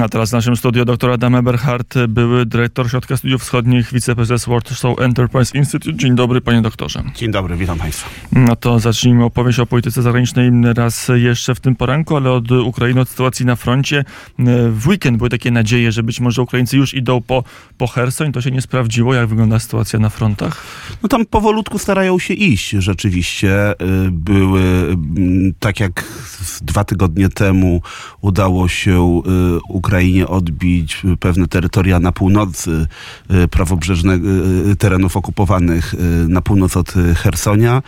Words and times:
A 0.00 0.08
teraz 0.08 0.30
w 0.30 0.32
naszym 0.32 0.56
studiu 0.56 0.84
dr 0.84 1.10
Adam 1.10 1.34
Eberhardt, 1.34 1.94
były 2.08 2.46
dyrektor 2.46 2.90
Środka 2.90 3.16
Studiów 3.16 3.42
Wschodnich, 3.42 3.92
wiceprezes 3.92 4.46
Warsaw 4.46 5.00
Enterprise 5.00 5.58
Institute. 5.58 5.96
Dzień 5.96 6.14
dobry, 6.14 6.40
panie 6.40 6.62
doktorze. 6.62 7.02
Dzień 7.14 7.30
dobry, 7.30 7.56
witam 7.56 7.78
państwa. 7.78 8.10
No 8.32 8.56
to 8.56 8.78
zacznijmy 8.78 9.24
opowieść 9.24 9.58
o 9.58 9.66
polityce 9.66 10.02
zagranicznej 10.02 10.50
raz 10.76 11.10
jeszcze 11.14 11.54
w 11.54 11.60
tym 11.60 11.76
poranku, 11.76 12.16
ale 12.16 12.30
od 12.30 12.50
Ukrainy, 12.50 13.00
od 13.00 13.08
sytuacji 13.08 13.46
na 13.46 13.56
froncie. 13.56 14.04
W 14.70 14.88
weekend 14.88 15.18
były 15.18 15.30
takie 15.30 15.50
nadzieje, 15.50 15.92
że 15.92 16.02
być 16.02 16.20
może 16.20 16.42
Ukraińcy 16.42 16.76
już 16.76 16.94
idą 16.94 17.20
po, 17.20 17.44
po 17.78 17.86
Hersoń. 17.86 18.32
To 18.32 18.40
się 18.40 18.50
nie 18.50 18.62
sprawdziło. 18.62 19.14
Jak 19.14 19.28
wygląda 19.28 19.58
sytuacja 19.58 19.98
na 19.98 20.08
frontach? 20.08 20.62
No 21.02 21.08
tam 21.08 21.26
powolutku 21.26 21.78
starają 21.78 22.18
się 22.18 22.34
iść 22.34 22.70
rzeczywiście. 22.70 23.72
Y, 23.72 24.10
były, 24.10 24.60
mm, 24.60 25.54
tak 25.58 25.80
jak 25.80 26.04
dwa 26.62 26.84
tygodnie 26.84 27.28
temu 27.28 27.82
udało 28.20 28.68
się 28.68 29.22
y, 29.26 29.72
Ukrainie 29.82 30.28
odbić 30.28 31.02
pewne 31.20 31.48
terytoria 31.48 32.00
na 32.00 32.12
północy 32.12 32.86
y, 33.30 33.48
prawobrzeżnych 33.48 34.20
y, 34.70 34.76
terenów 34.76 35.16
okupowanych 35.16 35.94
y, 35.94 35.98
na 36.28 36.40
północ 36.40 36.76
od 36.76 36.94
Hersonia. 37.16 37.82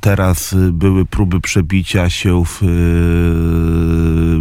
Teraz 0.00 0.54
były 0.72 1.06
próby 1.06 1.40
przebicia 1.40 2.10
się 2.10 2.44
w, 2.44 2.60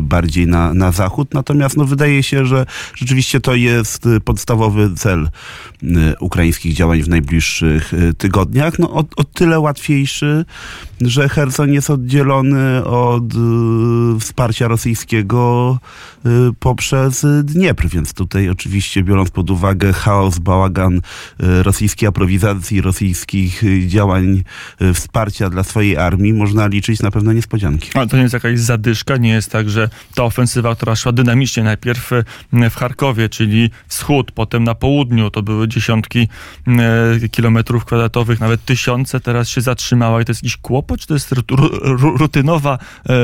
bardziej 0.02 0.48
na, 0.48 0.74
na 0.74 0.92
zachód, 0.92 1.34
natomiast 1.34 1.78
no, 1.78 1.86
wydaje 1.86 2.24
się, 2.24 2.46
że 2.46 2.66
rzeczywiście 2.96 3.42
to 3.42 3.56
jest 3.56 4.04
podstawowy 4.26 4.92
cel 4.96 5.30
ukraińskich 6.20 6.74
działań 6.74 7.04
w 7.04 7.10
najbliższych 7.10 7.94
tygodniach. 8.18 8.80
No, 8.80 8.92
o, 8.92 9.04
o 9.16 9.24
tyle 9.24 9.60
łatwiejszy, 9.60 10.46
że 11.02 11.30
Herson 11.30 11.74
jest 11.74 11.90
oddzielony 11.90 12.84
od 12.86 13.24
wsparcia 14.20 14.68
rosyjskiego 14.68 15.78
poprzez 16.60 17.26
Dniepr, 17.44 17.88
więc 17.88 18.14
tutaj 18.14 18.50
oczywiście 18.50 19.04
biorąc 19.04 19.32
pod 19.32 19.50
uwagę 19.50 19.94
chaos, 19.94 20.40
bałagan 20.40 21.02
rosyjskiej 21.40 22.10
aprowizacji, 22.10 22.82
rosyjskich 22.82 23.64
działań 23.88 24.44
wsparcia 24.94 25.50
dla 25.50 25.64
swojej 25.64 25.98
armii, 25.98 26.34
można 26.34 26.68
liczyć 26.68 27.02
na 27.02 27.12
pewne 27.12 27.36
niespodzianki. 27.36 27.90
Ale 27.94 28.08
to 28.08 28.18
nie 28.18 28.24
jest 28.24 28.34
jakaś 28.34 28.60
zadyszka, 28.60 29.18
nie 29.18 29.30
jest 29.30 29.52
tak, 29.52 29.70
że 29.70 29.90
ta 30.16 30.24
ofensywa, 30.24 30.76
która 30.76 30.96
szła 30.96 31.12
dynamicznie 31.12 31.64
najpierw 31.64 32.12
w 32.54 32.76
Charkowie, 32.76 33.30
czyli 33.30 33.70
wschód, 33.88 34.32
potem 34.32 34.64
na 34.64 34.76
południu, 34.76 35.30
to 35.30 35.42
były 35.42 35.68
dziesiątki 35.68 36.28
kilometrów 37.32 37.86
kwadratowych, 37.86 38.40
nawet 38.40 38.66
tysiące, 38.66 39.20
teraz 39.20 39.50
się 39.50 39.62
zatrzymała 39.62 40.22
i 40.22 40.26
to 40.26 40.32
jest 40.32 40.44
jakiś 40.44 40.58
kłopot, 40.58 40.85
czy 40.98 41.08
to 41.08 41.14
jest 41.14 41.34
rutynowa, 42.00 42.78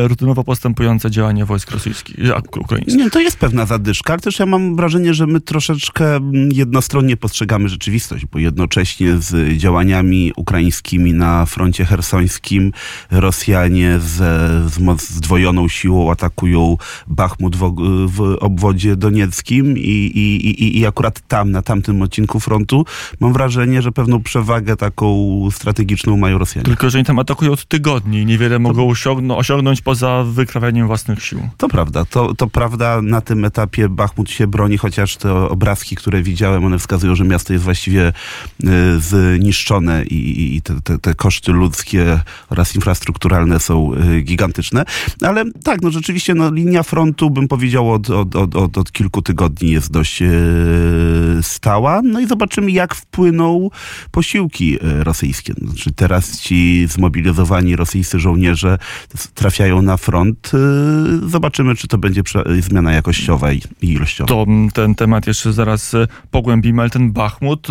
rutynowo 0.03 0.43
postępujące 0.43 1.11
działanie 1.11 1.45
wojsk 1.45 1.71
rosyjskich, 1.71 2.15
ukraińskich? 2.59 2.95
Nie, 2.95 3.09
to 3.09 3.19
jest 3.19 3.39
pewna 3.39 3.65
zadyszka, 3.65 4.13
ale 4.13 4.21
też 4.21 4.39
ja 4.39 4.45
mam 4.45 4.75
wrażenie, 4.75 5.13
że 5.13 5.27
my 5.27 5.41
troszeczkę 5.41 6.19
jednostronnie 6.51 7.17
postrzegamy 7.17 7.69
rzeczywistość, 7.69 8.25
bo 8.25 8.39
jednocześnie 8.39 9.17
z 9.17 9.57
działaniami 9.57 10.31
ukraińskimi 10.35 11.13
na 11.13 11.45
froncie 11.45 11.85
hersońskim 11.85 12.71
Rosjanie 13.11 13.99
ze 13.99 14.61
zdwojoną 14.97 15.67
siłą 15.67 16.11
atakują 16.11 16.77
Bachmut 17.07 17.55
w, 17.55 17.75
w 18.07 18.37
obwodzie 18.39 18.95
donieckim 18.95 19.77
i, 19.77 19.81
i, 19.81 20.49
i, 20.63 20.79
i 20.79 20.85
akurat 20.85 21.27
tam, 21.27 21.51
na 21.51 21.61
tamtym 21.61 22.01
odcinku 22.01 22.39
frontu 22.39 22.85
mam 23.19 23.33
wrażenie, 23.33 23.81
że 23.81 23.91
pewną 23.91 24.23
przewagę 24.23 24.75
taką 24.75 25.39
strategiczną 25.51 26.17
mają 26.17 26.37
Rosjanie. 26.37 26.65
Tylko, 26.65 26.89
że 26.89 26.97
oni 26.97 27.05
tam 27.05 27.19
atakują 27.19 27.50
od 27.51 27.65
tygodni 27.65 28.21
i 28.21 28.25
niewiele 28.25 28.59
mogą 28.59 28.89
osiągnąć, 28.89 29.39
osiągnąć 29.39 29.81
poza 29.81 30.23
wykrawianiem 30.23 30.87
własnych 30.87 31.25
sił. 31.25 31.49
To 31.57 31.67
prawda, 31.67 32.05
to, 32.05 32.35
to 32.35 32.47
prawda. 32.47 33.01
Na 33.01 33.21
tym 33.21 33.45
etapie 33.45 33.89
Bachmut 33.89 34.29
się 34.29 34.47
broni, 34.47 34.77
chociaż 34.77 35.17
te 35.17 35.33
obrazki, 35.33 35.95
które 35.95 36.21
widziałem, 36.21 36.65
one 36.65 36.79
wskazują, 36.79 37.15
że 37.15 37.23
miasto 37.23 37.53
jest 37.53 37.65
właściwie 37.65 38.13
y, 38.63 38.67
zniszczone 38.99 40.03
i, 40.05 40.55
i 40.55 40.61
te, 40.61 40.81
te, 40.81 40.99
te, 40.99 41.13
koszty 41.13 41.51
ludzkie 41.51 42.19
oraz 42.49 42.75
infrastrukturalne 42.75 43.59
są 43.59 43.93
y, 43.93 44.21
gigantyczne. 44.21 44.85
Ale 45.21 45.45
tak, 45.63 45.81
no 45.81 45.91
rzeczywiście 45.91 46.33
no, 46.33 46.51
linia 46.53 46.83
frontu, 46.83 47.29
bym 47.29 47.47
powiedział, 47.47 47.91
od, 47.91 48.09
od, 48.09 48.35
od, 48.35 48.77
od 48.77 48.91
kilku 48.91 49.21
tygodni 49.21 49.71
jest 49.71 49.91
dość 49.91 50.21
y, 50.21 50.27
stała. 51.41 52.01
No 52.01 52.19
i 52.19 52.27
zobaczymy, 52.27 52.71
jak 52.71 52.95
wpłyną 52.95 53.69
posiłki 54.11 54.77
rosyjskie. 54.81 55.53
Znaczy 55.53 55.91
teraz 55.91 56.39
ci 56.39 56.87
zmobilizowani 56.87 57.40
rosyjscy 57.75 58.19
żołnierze 58.19 58.77
trafiają 59.35 59.81
na 59.81 59.97
front. 59.97 60.51
Zobaczymy, 61.27 61.75
czy 61.75 61.87
to 61.87 61.97
będzie 61.97 62.21
zmiana 62.59 62.91
jakościowa 62.93 63.51
i 63.51 63.61
ilościowa. 63.81 64.27
To 64.27 64.45
ten 64.73 64.95
temat 64.95 65.27
jeszcze 65.27 65.53
zaraz 65.53 65.95
pogłębimy, 66.31 66.81
ale 66.81 66.89
ten 66.89 67.11
Bachmut 67.11 67.67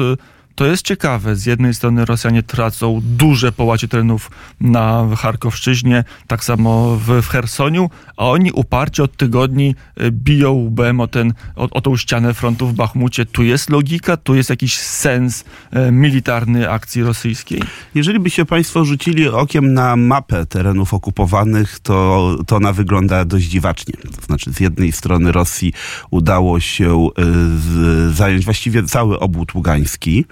to 0.54 0.66
jest 0.66 0.82
ciekawe. 0.82 1.36
Z 1.36 1.46
jednej 1.46 1.74
strony 1.74 2.04
Rosjanie 2.04 2.42
tracą 2.42 3.00
duże 3.04 3.52
połacie 3.52 3.88
terenów 3.88 4.30
na 4.60 5.08
Charkowszczyźnie, 5.16 6.04
tak 6.26 6.44
samo 6.44 6.96
w, 6.96 7.22
w 7.22 7.28
Chersoniu, 7.28 7.90
a 8.16 8.26
oni 8.26 8.52
uparcie 8.52 9.02
od 9.02 9.16
tygodni 9.16 9.74
e, 9.96 10.10
biją 10.10 10.52
łbem 10.52 11.00
o, 11.00 11.06
ten, 11.06 11.34
o, 11.56 11.68
o 11.70 11.80
tą 11.80 11.96
ścianę 11.96 12.34
frontu 12.34 12.66
w 12.66 12.74
Bachmucie. 12.74 13.26
Tu 13.26 13.42
jest 13.42 13.70
logika, 13.70 14.16
tu 14.16 14.34
jest 14.34 14.50
jakiś 14.50 14.78
sens 14.78 15.44
e, 15.70 15.92
militarny 15.92 16.70
akcji 16.70 17.02
rosyjskiej? 17.02 17.62
Jeżeli 17.94 18.20
by 18.20 18.30
się 18.30 18.44
Państwo 18.44 18.84
rzucili 18.84 19.28
okiem 19.28 19.74
na 19.74 19.96
mapę 19.96 20.46
terenów 20.46 20.94
okupowanych, 20.94 21.78
to, 21.78 22.36
to 22.46 22.56
ona 22.56 22.72
wygląda 22.72 23.24
dość 23.24 23.46
dziwacznie. 23.46 23.94
To 24.16 24.22
znaczy 24.26 24.52
z 24.52 24.60
jednej 24.60 24.92
strony 24.92 25.32
Rosji 25.32 25.72
udało 26.10 26.60
się 26.60 27.08
e, 27.18 27.22
z, 27.58 28.14
zająć 28.16 28.44
właściwie 28.44 28.82
cały 28.82 29.20
obwód 29.20 29.54
ługański, 29.54 30.24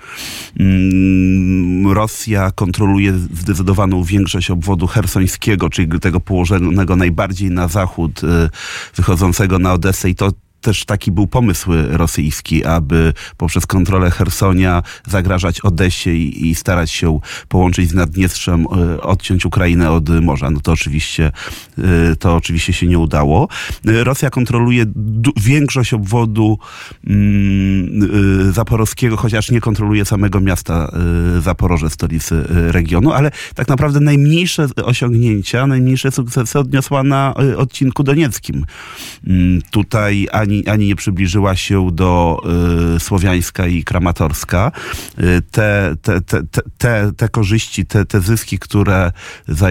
Rosja 1.95 2.51
kontroluje 2.51 3.13
zdecydowaną 3.13 4.03
większość 4.03 4.51
obwodu 4.51 4.87
hersońskiego, 4.87 5.71
czyli 5.71 6.01
tego 6.01 6.21
położonego 6.21 6.97
najbardziej 6.97 7.51
na 7.51 7.69
zachód, 7.69 8.25
y, 8.25 8.27
wychodzącego 8.97 9.59
na 9.59 9.73
Odessę 9.73 10.11
i 10.11 10.15
to 10.15 10.31
też 10.61 10.85
taki 10.85 11.13
był 11.13 11.27
pomysł 11.27 11.71
rosyjski, 11.89 12.65
aby 12.65 13.13
poprzez 13.37 13.67
kontrolę 13.67 14.11
Hersonia 14.11 14.83
zagrażać 15.07 15.61
Odesie 15.61 16.13
i, 16.13 16.49
i 16.49 16.55
starać 16.55 16.91
się 16.91 17.21
połączyć 17.49 17.91
z 17.91 17.95
Naddniestrzem, 17.95 18.67
e, 18.67 19.01
odciąć 19.01 19.47
Ukrainę 19.47 19.91
od 19.91 20.09
morza. 20.09 20.51
No 20.51 20.61
to 20.61 20.73
oczywiście, 20.73 21.33
e, 21.79 22.17
to 22.17 22.37
oczywiście 22.37 22.73
się 22.73 22.87
nie 22.87 22.99
udało. 22.99 23.49
E, 23.87 24.05
Rosja 24.05 24.31
kontroluje 24.31 24.87
większość 25.37 25.95
obwodu 25.95 26.59
mm, 27.07 28.53
zaporowskiego, 28.53 29.17
chociaż 29.17 29.51
nie 29.51 29.61
kontroluje 29.61 30.05
samego 30.05 30.41
miasta 30.41 30.93
Zaporoże, 31.41 31.91
stolicy 31.91 32.45
regionu, 32.49 33.13
ale 33.13 33.31
tak 33.55 33.69
naprawdę 33.69 34.01
najmniejsze 34.01 34.67
osiągnięcia, 34.85 35.67
najmniejsze 35.67 36.11
sukcesy 36.11 36.59
odniosła 36.59 37.03
na 37.03 37.35
odcinku 37.57 38.03
donieckim. 38.03 38.65
Mm, 39.27 39.63
tutaj 39.71 40.29
ani 40.33 40.48
ani, 40.67 40.87
nie 40.87 40.97
przybliżyła 40.97 41.57
się 41.57 41.91
do 41.93 42.41
y, 42.97 43.01
Słowiańska 43.01 43.67
i 43.67 43.85
Kramatorska. 43.85 44.73
Y, 45.19 45.43
te, 45.51 45.95
te, 46.03 46.21
te, 46.21 46.43
te, 46.79 47.13
te 47.17 47.29
korzyści, 47.29 47.87
te, 47.87 48.05
te 48.05 48.21
zyski, 48.21 48.59
które 48.59 49.13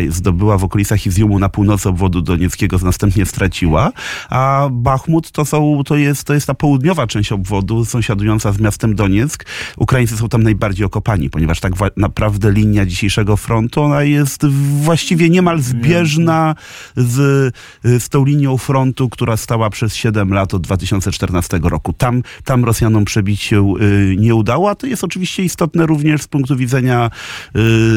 zdobyła 0.10 0.58
w 0.58 0.64
okolicach 0.64 1.08
Iziumu 1.08 1.40
na 1.40 1.50
północy 1.50 1.90
obwodu 1.90 2.22
donieckiego, 2.22 2.78
następnie 2.84 3.26
straciła, 3.26 3.92
a 4.30 4.70
Bachmut 4.72 5.32
to, 5.32 5.46
są, 5.46 5.82
to, 5.86 5.96
jest, 5.96 6.24
to 6.24 6.34
jest 6.34 6.48
ta 6.48 6.54
południowa 6.54 7.08
część 7.08 7.32
obwodu, 7.32 7.86
sąsiadująca 7.86 8.52
z 8.52 8.60
miastem 8.60 8.96
Donieck. 8.96 9.46
Ukraińcy 9.78 10.18
są 10.18 10.30
tam 10.30 10.44
najbardziej 10.44 10.86
okopani, 10.86 11.30
ponieważ 11.30 11.60
tak 11.60 11.74
naprawdę 11.98 12.52
linia 12.52 12.86
dzisiejszego 12.86 13.38
frontu, 13.38 13.82
ona 13.82 14.04
jest 14.04 14.46
właściwie 14.82 15.30
niemal 15.30 15.62
zbieżna 15.62 16.56
z, 16.96 17.56
z 17.84 18.10
tą 18.10 18.26
linią 18.26 18.58
frontu, 18.58 19.10
która 19.10 19.38
stała 19.38 19.70
przez 19.70 19.96
7 19.96 20.34
lat 20.34 20.54
od 20.54 20.67
2014 20.68 21.60
roku. 21.64 21.94
Tam, 21.94 22.24
tam 22.44 22.66
Rosjanom 22.66 23.06
przebić 23.06 23.42
się 23.42 23.74
y, 23.82 24.16
nie 24.20 24.36
udało, 24.36 24.70
a 24.70 24.76
to 24.76 24.88
jest 24.88 25.04
oczywiście 25.04 25.44
istotne 25.44 25.86
również 25.86 26.22
z 26.22 26.28
punktu 26.28 26.56
widzenia 26.56 27.12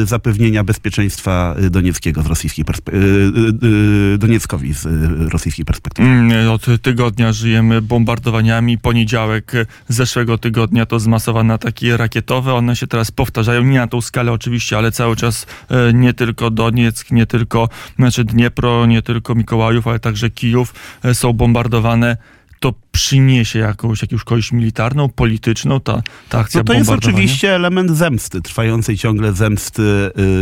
y, 0.01 0.05
zapewnienia 0.05 0.63
bezpieczeństwa 0.63 1.55
Donieckiego 1.69 2.21
z 2.21 2.25
rosyjskiej 2.25 2.65
y, 2.93 4.17
Donieckowi 4.17 4.73
z 4.73 4.87
rosyjskiej 5.31 5.65
perspektywy. 5.65 6.07
Mm, 6.09 6.49
od 6.49 6.65
tygodnia 6.81 7.33
żyjemy 7.33 7.81
bombardowaniami. 7.81 8.77
Poniedziałek 8.77 9.51
zeszłego 9.87 10.37
tygodnia 10.37 10.85
to 10.85 10.99
zmasowane 10.99 11.53
ataki 11.53 11.97
rakietowe. 11.97 12.53
One 12.53 12.75
się 12.75 12.87
teraz 12.87 13.11
powtarzają, 13.11 13.63
nie 13.63 13.77
na 13.77 13.87
tą 13.87 14.01
skalę 14.01 14.31
oczywiście, 14.31 14.77
ale 14.77 14.91
cały 14.91 15.15
czas 15.15 15.45
nie 15.93 16.13
tylko 16.13 16.51
Donieck, 16.51 17.11
nie 17.11 17.25
tylko 17.25 17.69
znaczy 17.95 18.23
Dniepro, 18.23 18.85
nie 18.85 19.01
tylko 19.01 19.35
Mikołajów, 19.35 19.87
ale 19.87 19.99
także 19.99 20.29
Kijów 20.29 20.73
są 21.13 21.33
bombardowane 21.33 22.17
to 22.61 22.75
przyniesie 22.91 23.59
jakąś, 23.59 24.01
jakąś 24.01 24.23
korzyść 24.23 24.51
militarną, 24.51 25.09
polityczną, 25.09 25.79
ta, 25.79 26.01
ta 26.29 26.39
akcja 26.39 26.59
No 26.59 26.63
to 26.63 26.73
jest 26.73 26.89
oczywiście 26.89 27.55
element 27.55 27.91
zemsty, 27.91 28.41
trwającej 28.41 28.97
ciągle 28.97 29.33
zemsty 29.33 29.81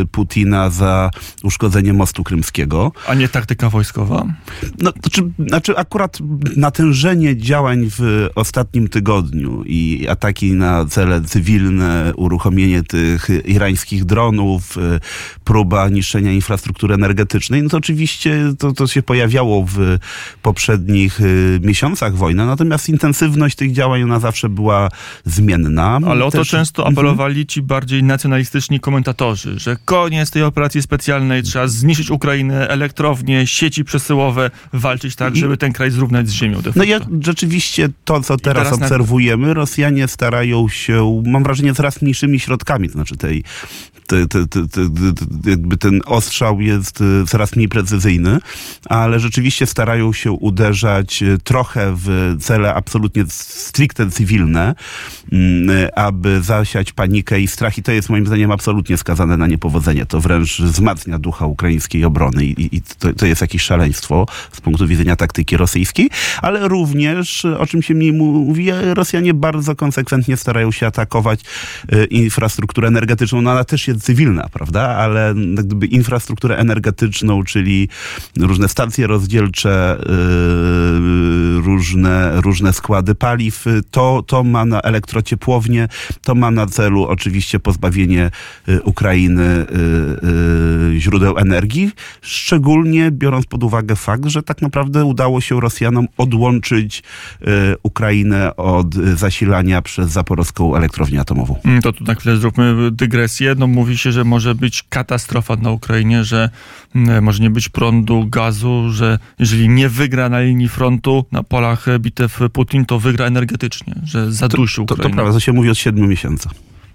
y, 0.02 0.06
Putina 0.06 0.70
za 0.70 1.12
uszkodzenie 1.44 1.94
mostu 1.94 2.24
krymskiego. 2.24 2.92
A 3.08 3.14
nie 3.14 3.30
taktyka 3.30 3.70
wojskowa? 3.70 4.26
No, 4.80 4.92
to 4.92 5.10
czy, 5.10 5.22
znaczy 5.48 5.78
akurat 5.78 6.18
natężenie 6.56 7.38
działań 7.38 7.88
w 7.90 8.30
ostatnim 8.36 8.88
tygodniu 8.88 9.64
i 9.66 10.08
ataki 10.10 10.52
na 10.52 10.86
cele 10.86 11.22
cywilne, 11.22 12.14
uruchomienie 12.16 12.84
tych 12.84 13.28
irańskich 13.46 14.06
dronów, 14.06 14.78
y, 14.78 15.00
próba 15.44 15.90
niszczenia 15.90 16.32
infrastruktury 16.32 16.94
energetycznej, 16.94 17.64
no 17.64 17.70
to 17.70 17.78
oczywiście 17.78 18.54
to, 18.60 18.72
to 18.72 18.88
się 18.88 19.02
pojawiało 19.02 19.66
w 19.66 19.98
poprzednich 20.42 21.22
y, 21.22 21.60
miesiącach 21.64 22.16
wojny, 22.16 22.39
natomiast 22.46 22.90
intensywność 22.90 23.56
tych 23.56 23.72
działań 23.72 24.04
ona 24.04 24.20
zawsze 24.20 24.50
była 24.50 24.90
zmienna. 25.26 26.00
Ale 26.08 26.26
o 26.26 26.32
to 26.32 26.38
Też- 26.38 26.50
często 26.50 26.82
Mhm. 26.82 26.94
apelowali 26.96 27.46
ci 27.46 27.62
bardziej 27.62 28.04
nacjonalistyczni 28.04 28.80
komentatorzy, 28.80 29.60
że 29.60 29.78
koniec 29.86 30.32
tej 30.32 30.44
operacji 30.44 30.82
specjalnej, 30.82 31.44
trzeba 31.44 31.68
zniszczyć 31.68 32.10
Ukrainę, 32.12 32.68
elektrownie, 32.70 33.48
sieci 33.48 33.84
przesyłowe, 33.86 34.52
walczyć 34.74 35.16
tak, 35.16 35.36
żeby 35.36 35.58
ten 35.58 35.74
kraj 35.74 35.92
zrównać 35.92 36.30
z 36.30 36.32
ziemią. 36.32 36.62
No 36.76 36.84
ja 36.84 37.00
rzeczywiście 37.22 37.90
to, 38.06 38.22
co 38.22 38.38
teraz, 38.38 38.64
teraz 38.64 38.80
na- 38.80 38.86
obserwujemy, 38.86 39.54
Rosjanie 39.54 40.08
starają 40.08 40.70
się, 40.70 41.22
mam 41.26 41.44
wrażenie, 41.44 41.74
coraz 41.74 42.02
mniejszymi 42.02 42.40
środkami, 42.40 42.88
to 42.88 42.94
znaczy 42.94 43.18
tej, 43.18 43.44
te, 44.08 44.28
te, 44.28 44.48
te, 44.48 44.68
te, 44.68 44.90
te, 44.90 45.50
jakby 45.50 45.78
ten 45.78 46.02
ostrzał 46.06 46.62
jest 46.62 47.02
e, 47.02 47.26
coraz 47.28 47.56
mniej 47.56 47.70
precyzyjny, 47.70 48.38
ale 48.86 49.20
rzeczywiście 49.20 49.66
starają 49.66 50.14
się 50.14 50.32
uderzać 50.32 51.24
e, 51.24 51.38
trochę 51.44 51.94
w 51.96 52.29
cele 52.40 52.74
absolutnie 52.74 53.24
stricte 53.30 54.12
cywilne, 54.12 54.76
mm, 55.32 55.90
aby 55.96 56.42
zasiać 56.42 56.92
panikę 56.92 57.40
i 57.42 57.48
strach 57.48 57.78
i 57.78 57.84
to 57.84 57.92
jest 57.92 58.10
moim 58.10 58.28
zdaniem 58.28 58.52
absolutnie 58.52 58.98
skazane 58.98 59.38
na 59.38 59.48
niepowodzenie. 59.48 60.06
To 60.06 60.22
wręcz 60.22 60.62
wzmacnia 60.62 61.20
ducha 61.20 61.46
ukraińskiej 61.46 62.06
obrony 62.06 62.46
i, 62.46 62.76
i 62.76 62.82
to, 62.82 63.14
to 63.14 63.26
jest 63.26 63.42
jakieś 63.42 63.62
szaleństwo 63.62 64.26
z 64.52 64.62
punktu 64.62 64.88
widzenia 64.88 65.16
taktyki 65.16 65.58
rosyjskiej, 65.58 66.10
ale 66.42 66.68
również, 66.68 67.46
o 67.46 67.68
czym 67.68 67.82
się 67.82 67.94
mniej 67.94 68.14
mówi, 68.14 68.70
Rosjanie 68.94 69.34
bardzo 69.34 69.76
konsekwentnie 69.76 70.38
starają 70.38 70.72
się 70.72 70.88
atakować 70.88 71.40
e, 71.90 72.06
infrastrukturę 72.06 72.88
energetyczną. 72.88 73.42
No 73.42 73.52
ona 73.52 73.64
też 73.64 73.88
jest 73.88 74.02
cywilna, 74.02 74.50
prawda? 74.54 74.82
Ale 74.82 75.34
jak 75.56 75.66
gdyby 75.66 75.86
infrastrukturę 75.86 76.58
energetyczną, 76.58 77.44
czyli 77.44 77.90
różne 78.40 78.70
stacje 78.70 79.08
rozdzielcze, 79.08 79.98
e, 80.00 80.06
różne, 81.62 82.19
różne 82.42 82.74
składy 82.74 83.16
paliw, 83.16 83.68
e, 83.68 83.70
to, 83.92 84.24
to 84.28 84.44
ma 84.44 84.66
na 84.66 84.82
elektrociepłownie, 84.82 85.88
to 86.24 86.36
ma 86.36 86.52
na 86.52 86.66
celu 86.66 87.04
oczywiście 87.04 87.60
pozbawienie 87.60 88.32
e, 88.68 88.82
Ukrainy 88.82 89.44
e, 89.44 89.66
e, 90.96 91.00
źródeł 91.00 91.38
energii, 91.38 91.92
szczególnie 92.22 93.12
biorąc 93.12 93.46
pod 93.46 93.64
uwagę 93.64 93.96
fakt, 93.96 94.26
że 94.26 94.44
tak 94.44 94.62
naprawdę 94.62 95.06
udało 95.06 95.42
się 95.42 95.60
Rosjanom 95.60 96.08
odłączyć 96.18 97.04
e, 97.42 97.46
Ukrainę 97.84 98.56
od 98.56 98.96
e, 98.98 99.16
zasilania 99.16 99.82
przez 99.82 100.12
zaporowską 100.12 100.76
elektrownię 100.76 101.20
atomową. 101.22 101.56
Mm, 101.66 101.82
To 101.82 101.94
tu 101.94 102.04
na 102.04 102.16
chwilę 102.16 102.38
zróbmy 102.38 102.92
dygresję. 102.92 103.56
No 103.58 103.68
mówi 103.68 103.98
się, 103.98 104.12
że 104.12 104.24
może 104.24 104.56
być 104.56 104.84
katastrofa 104.90 105.56
na 105.56 105.72
Ukrainie, 105.72 106.24
że 106.24 106.50
mm, 106.96 107.24
może 107.24 107.44
nie 107.44 107.50
być 107.50 107.70
prądu, 107.70 108.26
gazu, 108.30 108.92
że 108.92 109.20
jeżeli 109.40 109.70
nie 109.70 109.90
wygra 109.90 110.30
na 110.30 110.42
linii 110.42 110.70
frontu, 110.70 111.26
na 111.32 111.44
polach 111.44 111.86
bitew 112.10 112.40
Putin, 112.54 112.86
to 112.86 113.00
wygra 113.00 113.26
energetycznie, 113.26 113.96
że 114.04 114.32
zadusi 114.32 114.76
To, 114.76 114.86
to 114.86 114.94
Ukrainę. 114.94 115.14
prawda, 115.16 115.34
to 115.34 115.40
się 115.40 115.54
mówi 115.54 115.70
od 115.70 115.78
siedmiu 115.78 116.08
miesięcy. 116.08 116.50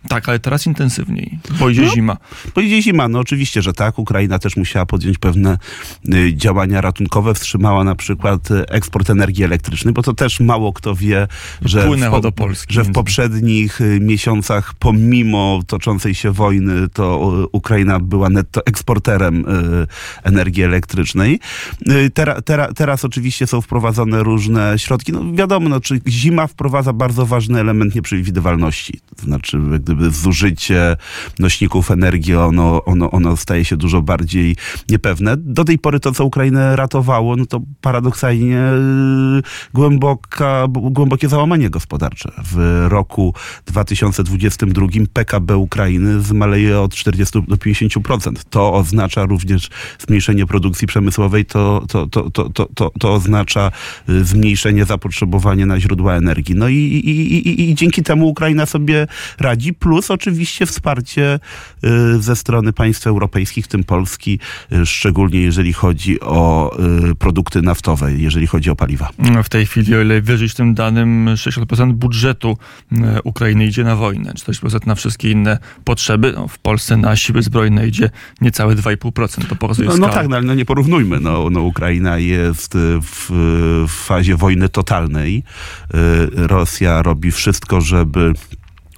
Tak, 0.09 0.29
ale 0.29 0.39
teraz 0.39 0.67
intensywniej, 0.67 1.39
bo 1.59 1.71
idzie 1.71 1.83
No. 1.83 1.89
zima. 1.95 2.17
Pojedzie 2.55 2.83
zima, 2.83 3.09
no 3.09 3.19
oczywiście, 3.19 3.63
że 3.63 3.73
tak. 3.73 3.99
Ukraina 3.99 4.39
też 4.39 4.57
musiała 4.57 4.87
podjąć 4.87 5.19
pewne 5.19 5.59
y, 6.15 6.35
działania 6.37 6.81
ratunkowe. 6.81 7.35
Wstrzymała 7.35 7.85
na 7.85 7.95
przykład 7.95 8.51
y, 8.51 8.67
eksport 8.69 9.11
energii 9.11 9.45
elektrycznej, 9.45 9.95
bo 9.95 10.03
to 10.03 10.15
też 10.15 10.41
mało 10.41 10.73
kto 10.73 10.95
wie, 10.95 11.29
że, 11.63 11.91
w, 11.91 12.21
do 12.21 12.33
Polski 12.33 12.75
że 12.75 12.83
w 12.85 12.93
poprzednich 12.93 13.81
y, 13.81 13.99
miesiącach, 14.01 14.75
pomimo 14.79 15.61
toczącej 15.67 16.15
się 16.15 16.31
wojny, 16.31 16.89
to 16.89 17.33
y, 17.45 17.47
Ukraina 17.53 18.01
była 18.01 18.29
netto 18.31 18.67
eksporterem 18.67 19.45
energii 20.23 20.63
elektrycznej. 20.63 21.41
Tera, 22.15 22.43
tera, 22.43 22.73
teraz 22.73 23.05
oczywiście 23.05 23.47
są 23.47 23.61
wprowadzone 23.61 24.23
różne 24.23 24.79
środki. 24.79 25.13
No 25.13 25.33
wiadomo, 25.33 25.69
no, 25.69 25.81
czy 25.81 26.01
zima 26.09 26.47
wprowadza 26.47 26.93
bardzo 26.93 27.27
ważny 27.27 27.61
element 27.61 27.95
nieprzewidywalności. 27.95 29.01
To 29.17 29.23
znaczy, 29.23 29.59
gdyby 29.81 29.94
zużycie 30.11 30.97
nośników 31.39 31.91
energii, 31.91 32.35
ono, 32.35 32.85
ono, 32.85 33.11
ono 33.11 33.37
staje 33.37 33.65
się 33.65 33.77
dużo 33.77 34.03
bardziej 34.03 34.57
niepewne. 34.89 35.37
Do 35.37 35.65
tej 35.65 35.79
pory 35.79 36.01
to, 36.01 36.13
co 36.13 36.25
Ukrainę 36.25 36.77
ratowało, 36.77 37.37
no 37.37 37.47
to 37.47 37.61
paradoksalnie 37.81 38.59
y, 39.39 39.43
głęboka, 39.75 40.67
głębokie 40.69 41.29
załamanie 41.29 41.71
gospodarcze. 41.71 42.33
W 42.45 42.87
roku 42.89 43.35
2022 43.67 44.87
PKB 45.13 45.57
Ukrainy 45.57 46.21
zmaleje 46.21 46.81
od 46.81 46.95
40 46.95 47.43
do 47.49 47.57
50%. 47.57 48.33
To 48.51 48.75
oznacza 48.75 49.25
również 49.27 49.71
zmniejszenie 49.99 50.47
produkcji 50.47 50.87
przemysłowej, 50.87 51.45
to, 51.45 51.85
to, 51.89 52.07
to, 52.07 52.31
to, 52.31 52.49
to, 52.49 52.69
to, 52.75 52.91
to 53.01 53.13
oznacza 53.15 53.71
y, 54.09 54.25
zmniejszenie 54.25 54.85
zapotrzebowania 54.85 55.67
na 55.67 55.81
źródła 55.81 56.15
energii. 56.15 56.55
No 56.55 56.69
i, 56.69 56.77
i, 56.77 57.11
i, 57.49 57.71
i 57.71 57.75
dzięki 57.75 58.03
temu 58.03 58.29
Ukraina 58.29 58.67
sobie 58.67 59.07
radzi, 59.39 59.75
plus 59.85 60.11
oczywiście 60.11 60.67
wsparcie 60.67 61.41
y, 61.85 62.23
ze 62.23 62.37
strony 62.37 62.73
państw 62.73 63.07
europejskich, 63.07 63.65
w 63.65 63.69
tym 63.69 63.85
Polski, 63.85 64.39
y, 64.73 64.87
szczególnie 64.87 65.41
jeżeli 65.41 65.73
chodzi 65.73 66.21
o 66.21 66.71
y, 67.11 67.15
produkty 67.15 67.63
naftowe, 67.63 68.13
jeżeli 68.13 68.47
chodzi 68.47 68.71
o 68.71 68.77
paliwa. 68.77 69.09
W 69.45 69.49
tej 69.49 69.67
chwili, 69.67 69.95
o 69.95 70.01
ile 70.01 70.23
wierzyć 70.23 70.55
tym 70.55 70.75
danym, 70.75 71.27
60% 71.35 71.93
budżetu 71.93 72.59
Ukrainy 73.25 73.67
idzie 73.67 73.85
na 73.85 73.97
wojnę, 73.97 74.33
40% 74.33 74.87
na 74.87 74.95
wszystkie 74.95 75.31
inne 75.31 75.59
potrzeby. 75.85 76.33
No, 76.37 76.49
w 76.49 76.59
Polsce 76.59 76.97
na 76.97 77.17
siły 77.17 77.43
zbrojne 77.43 77.87
idzie 77.87 78.11
niecałe 78.41 78.75
2,5%. 78.75 79.49
To 79.49 79.57
pokazuje 79.57 79.89
No, 79.89 79.97
no 79.97 80.09
tak, 80.09 80.29
no, 80.29 80.37
ale 80.37 80.47
no 80.47 80.55
nie 80.55 80.65
porównujmy. 80.65 81.21
No, 81.21 81.51
no 81.51 81.61
Ukraina 81.61 82.19
jest 82.19 82.75
w, 83.03 83.31
w 83.89 84.05
fazie 84.05 84.37
wojny 84.37 84.69
totalnej. 84.69 85.43
Rosja 86.33 87.03
robi 87.03 87.31
wszystko, 87.31 87.81
żeby 87.81 88.33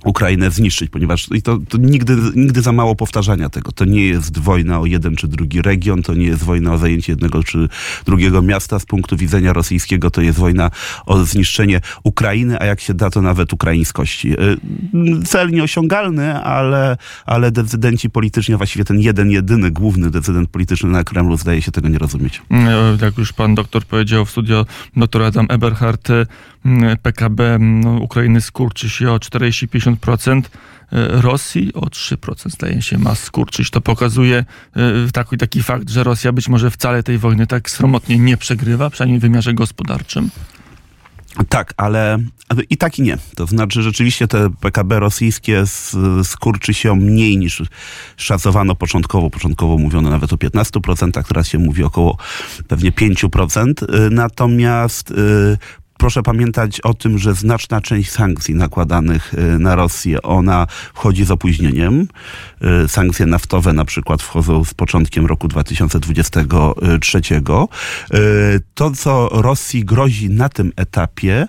Ukrainę 0.06 0.50
zniszczyć, 0.50 0.90
ponieważ 0.90 1.28
i 1.34 1.42
to, 1.42 1.58
to 1.68 1.78
nigdy, 1.78 2.16
nigdy 2.34 2.62
za 2.62 2.72
mało 2.72 2.96
powtarzania 2.96 3.48
tego. 3.48 3.72
To 3.72 3.84
nie 3.84 4.06
jest 4.06 4.38
wojna 4.38 4.80
o 4.80 4.86
jeden 4.86 5.16
czy 5.16 5.28
drugi 5.28 5.62
region, 5.62 6.02
to 6.02 6.14
nie 6.14 6.26
jest 6.26 6.44
wojna 6.44 6.72
o 6.72 6.78
zajęcie 6.78 7.12
jednego 7.12 7.42
czy 7.42 7.68
drugiego 8.04 8.42
miasta. 8.42 8.78
Z 8.78 8.86
punktu 8.86 9.16
widzenia 9.16 9.52
rosyjskiego 9.52 10.10
to 10.10 10.20
jest 10.20 10.38
wojna 10.38 10.70
o 11.06 11.24
zniszczenie 11.24 11.80
Ukrainy, 12.04 12.60
a 12.60 12.64
jak 12.64 12.80
się 12.80 12.94
da, 12.94 13.10
to 13.10 13.22
nawet 13.22 13.52
ukraińskości. 13.52 14.32
Y, 14.32 14.56
Cel 15.24 15.50
nieosiągalny, 15.50 16.42
ale, 16.42 16.96
ale 17.26 17.50
decydenci 17.50 18.10
polityczni, 18.10 18.56
właściwie 18.56 18.84
ten 18.84 19.00
jeden, 19.00 19.30
jedyny, 19.30 19.70
główny 19.70 20.10
decydent 20.10 20.50
polityczny 20.50 20.90
na 20.90 21.04
Kremlu 21.04 21.36
zdaje 21.36 21.62
się 21.62 21.72
tego 21.72 21.88
nie 21.88 21.98
rozumieć. 21.98 22.42
E, 22.50 22.96
Jak 23.02 23.18
już 23.18 23.32
pan 23.32 23.54
doktor 23.54 23.84
powiedział 23.84 24.24
w 24.24 24.30
studio, 24.30 24.66
doktor 24.96 25.22
Adam 25.22 25.46
Eberhard, 25.48 26.10
e, 26.10 26.14
m, 26.20 26.26
PKB 27.02 27.58
no, 27.58 27.90
Ukrainy 27.90 28.40
skurczy 28.40 28.90
się 28.90 29.10
o 29.10 29.16
40-50%, 29.16 30.42
e, 30.92 31.20
Rosji 31.20 31.74
o 31.74 31.80
3% 31.80 32.50
zdaje 32.50 32.82
się 32.82 32.98
ma 32.98 33.14
skurczyć. 33.14 33.70
To 33.70 33.80
pokazuje 33.80 34.44
e, 34.76 35.12
taki, 35.12 35.36
taki 35.36 35.62
fakt, 35.62 35.90
że 35.90 36.04
Rosja 36.04 36.32
być 36.32 36.48
może 36.48 36.70
wcale 36.70 37.02
tej 37.02 37.18
wojny 37.18 37.46
tak 37.46 37.70
sromotnie 37.70 38.18
nie 38.18 38.36
przegrywa, 38.36 38.90
przynajmniej 38.90 39.18
w 39.18 39.22
wymiarze 39.22 39.54
gospodarczym. 39.54 40.30
Tak, 41.48 41.74
ale 41.76 42.18
i 42.70 42.76
tak 42.76 42.98
i 42.98 43.02
nie. 43.02 43.18
To 43.36 43.46
znaczy 43.46 43.82
rzeczywiście 43.82 44.28
te 44.28 44.50
PKB 44.60 45.00
rosyjskie 45.00 45.64
skurczy 46.22 46.74
się 46.74 46.96
mniej 46.96 47.38
niż 47.38 47.62
szacowano 48.16 48.74
początkowo. 48.74 49.30
Początkowo 49.30 49.78
mówiono 49.78 50.10
nawet 50.10 50.32
o 50.32 50.36
15%, 50.36 51.24
teraz 51.28 51.48
się 51.48 51.58
mówi 51.58 51.84
około 51.84 52.18
pewnie 52.68 52.92
5%. 52.92 54.06
Y, 54.06 54.10
Natomiast 54.10 55.14
proszę 56.06 56.22
pamiętać 56.22 56.80
o 56.80 56.94
tym, 56.94 57.18
że 57.18 57.34
znaczna 57.34 57.80
część 57.80 58.10
sankcji 58.10 58.54
nakładanych 58.54 59.34
y, 59.34 59.58
na 59.58 59.74
Rosję, 59.74 60.22
ona 60.22 60.66
wchodzi 60.94 61.24
z 61.24 61.30
opóźnieniem. 61.30 62.08
Y, 62.84 62.88
Sankcje 62.88 63.26
naftowe 63.26 63.72
na 63.72 63.84
przykład 63.84 64.22
wchodzą 64.22 64.64
z 64.64 64.74
początkiem 64.74 65.26
roku 65.26 65.48
2023. 65.48 67.20
Y, 68.14 68.60
To, 68.74 68.90
co 68.90 69.28
Rosji 69.32 69.84
grozi 69.84 70.30
na 70.30 70.48
tym 70.48 70.72
etapie, 70.76 71.48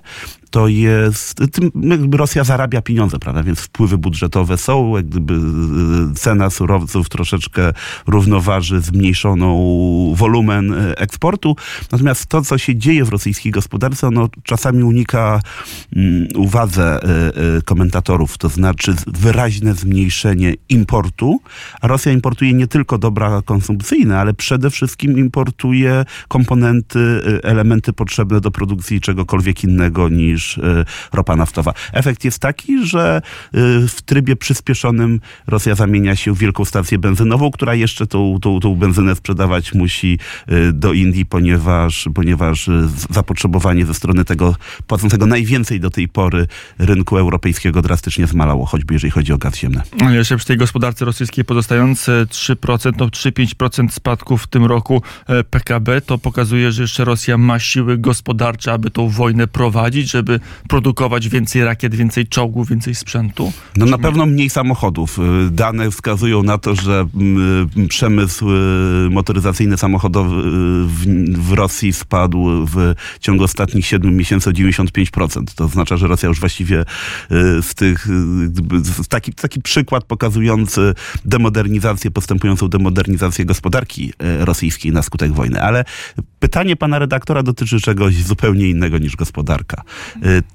to 0.58 0.68
jest, 0.68 1.42
Rosja 2.12 2.44
zarabia 2.44 2.82
pieniądze, 2.82 3.20
prawda, 3.20 3.44
więc 3.44 3.60
wpływy 3.60 3.98
budżetowe 3.98 4.58
są, 4.58 4.96
jak 4.96 5.06
gdyby 5.06 5.34
y, 5.34 6.16
cena 6.16 6.50
surowców 6.50 7.10
troszeczkę 7.10 7.74
równoważy 8.08 8.82
zmniejszoną 8.82 10.14
wolumen 10.16 10.74
y, 10.74 10.96
eksportu, 10.98 11.56
natomiast 11.92 12.26
to, 12.26 12.42
co 12.42 12.58
się 12.58 12.76
dzieje 12.76 13.06
w 13.06 13.10
rosyjskiej 13.10 13.52
gospodarce, 13.52 14.08
ono 14.08 14.30
czasami 14.44 14.84
unika 14.84 15.42
um, 15.96 16.28
uwadze 16.36 17.00
y, 17.58 17.62
komentatorów, 17.62 18.38
to 18.38 18.50
znaczy 18.50 18.96
wyraźne 19.08 19.74
zmniejszenie 19.74 20.54
importu, 20.70 21.40
a 21.82 21.88
Rosja 21.88 22.12
importuje 22.12 22.54
nie 22.54 22.68
tylko 22.68 22.98
dobra 22.98 23.42
konsumpcyjne, 23.42 24.20
ale 24.20 24.34
przede 24.34 24.70
wszystkim 24.70 25.18
importuje 25.18 26.06
komponenty, 26.28 27.00
elementy 27.44 27.94
potrzebne 27.94 28.42
do 28.42 28.52
produkcji 28.52 29.02
czegokolwiek 29.02 29.64
innego 29.64 30.10
niż 30.10 30.47
ropa 31.14 31.36
naftowa. 31.36 31.74
Efekt 31.94 32.26
jest 32.26 32.40
taki, 32.40 32.86
że 32.86 33.22
y, 33.56 33.88
w 33.88 34.02
trybie 34.02 34.36
przyspieszonym 34.36 35.20
Rosja 35.48 35.76
zamienia 35.76 36.16
się 36.16 36.34
w 36.34 36.38
wielką 36.38 36.66
stację 36.66 37.00
benzynową, 37.00 37.52
która 37.52 37.76
jeszcze 37.76 38.08
tą, 38.08 38.38
tą, 38.42 38.60
tą 38.60 38.76
benzynę 38.76 39.16
sprzedawać 39.16 39.74
musi 39.74 40.20
y, 40.52 40.74
do 40.74 40.94
Indii, 40.94 41.26
ponieważ, 41.26 42.10
ponieważ 42.16 42.68
y, 42.68 42.88
zapotrzebowanie 43.10 43.86
ze 43.86 43.94
strony 43.94 44.26
tego 44.26 44.56
płacącego 44.88 45.26
najwięcej 45.26 45.80
do 45.80 45.90
tej 45.90 46.08
pory 46.08 46.48
rynku 46.80 47.18
europejskiego 47.18 47.82
drastycznie 47.82 48.28
zmalało, 48.28 48.66
choćby 48.66 48.94
jeżeli 48.94 49.12
chodzi 49.12 49.34
o 49.34 49.38
gaz 49.38 49.58
ziemny. 49.58 49.82
Jeszcze 50.12 50.38
przy 50.38 50.48
tej 50.48 50.58
gospodarce 50.58 51.06
rosyjskiej 51.06 51.46
pozostające 51.46 52.26
3%, 52.26 52.94
no 53.00 53.08
3-5% 53.08 53.90
spadku 53.90 54.38
w 54.38 54.48
tym 54.48 54.66
roku 54.66 55.02
e, 55.28 55.44
PKB, 55.44 56.02
to 56.02 56.18
pokazuje, 56.18 56.72
że 56.72 56.82
jeszcze 56.82 57.06
Rosja 57.06 57.38
ma 57.38 57.60
siły 57.60 57.98
gospodarcze, 57.98 58.74
aby 58.74 58.90
tą 58.90 59.10
wojnę 59.10 59.48
prowadzić, 59.48 60.12
żeby 60.12 60.27
produkować 60.68 61.30
więcej 61.30 61.64
rakiet, 61.64 61.96
więcej 61.96 62.28
czołgów, 62.28 62.70
więcej 62.70 62.96
sprzętu? 62.96 63.52
No 63.78 63.86
na 63.86 63.98
pewno 63.98 64.26
mniej 64.26 64.50
samochodów. 64.50 65.20
Y, 65.20 65.52
dane 65.52 65.92
wskazują 65.92 66.44
na 66.44 66.58
to, 66.58 66.76
że 66.76 67.08
y, 67.78 67.88
przemysł 67.88 68.50
y, 68.52 69.10
motoryzacyjny 69.10 69.78
samochodowy 69.78 70.42
w, 70.86 71.06
w 71.38 71.54
Rosji 71.54 71.94
spadł 71.94 72.66
w 72.66 72.94
ciągu 73.20 73.44
ostatnich 73.44 73.86
7 73.86 74.16
miesięcy 74.16 74.50
o 74.50 74.54
95%. 74.54 75.44
To 75.56 75.66
oznacza, 75.66 75.98
że 75.98 76.08
Rosja 76.08 76.30
już 76.30 76.40
właściwie 76.40 76.86
z 77.62 77.76
tych, 77.76 78.08
taki, 79.10 79.34
taki 79.34 79.62
przykład 79.62 80.04
pokazujący 80.04 80.94
demodernizację, 81.26 82.12
postępującą 82.12 82.68
demodernizację 82.68 83.46
gospodarki 83.46 84.14
rosyjskiej 84.40 84.92
na 84.92 85.02
skutek 85.02 85.34
wojny. 85.34 85.62
Ale 85.62 85.86
pytanie 86.40 86.76
pana 86.76 87.00
redaktora 87.00 87.44
dotyczy 87.44 87.80
czegoś 87.80 88.16
zupełnie 88.16 88.70
innego 88.70 88.98
niż 88.98 89.16
gospodarka. 89.16 89.84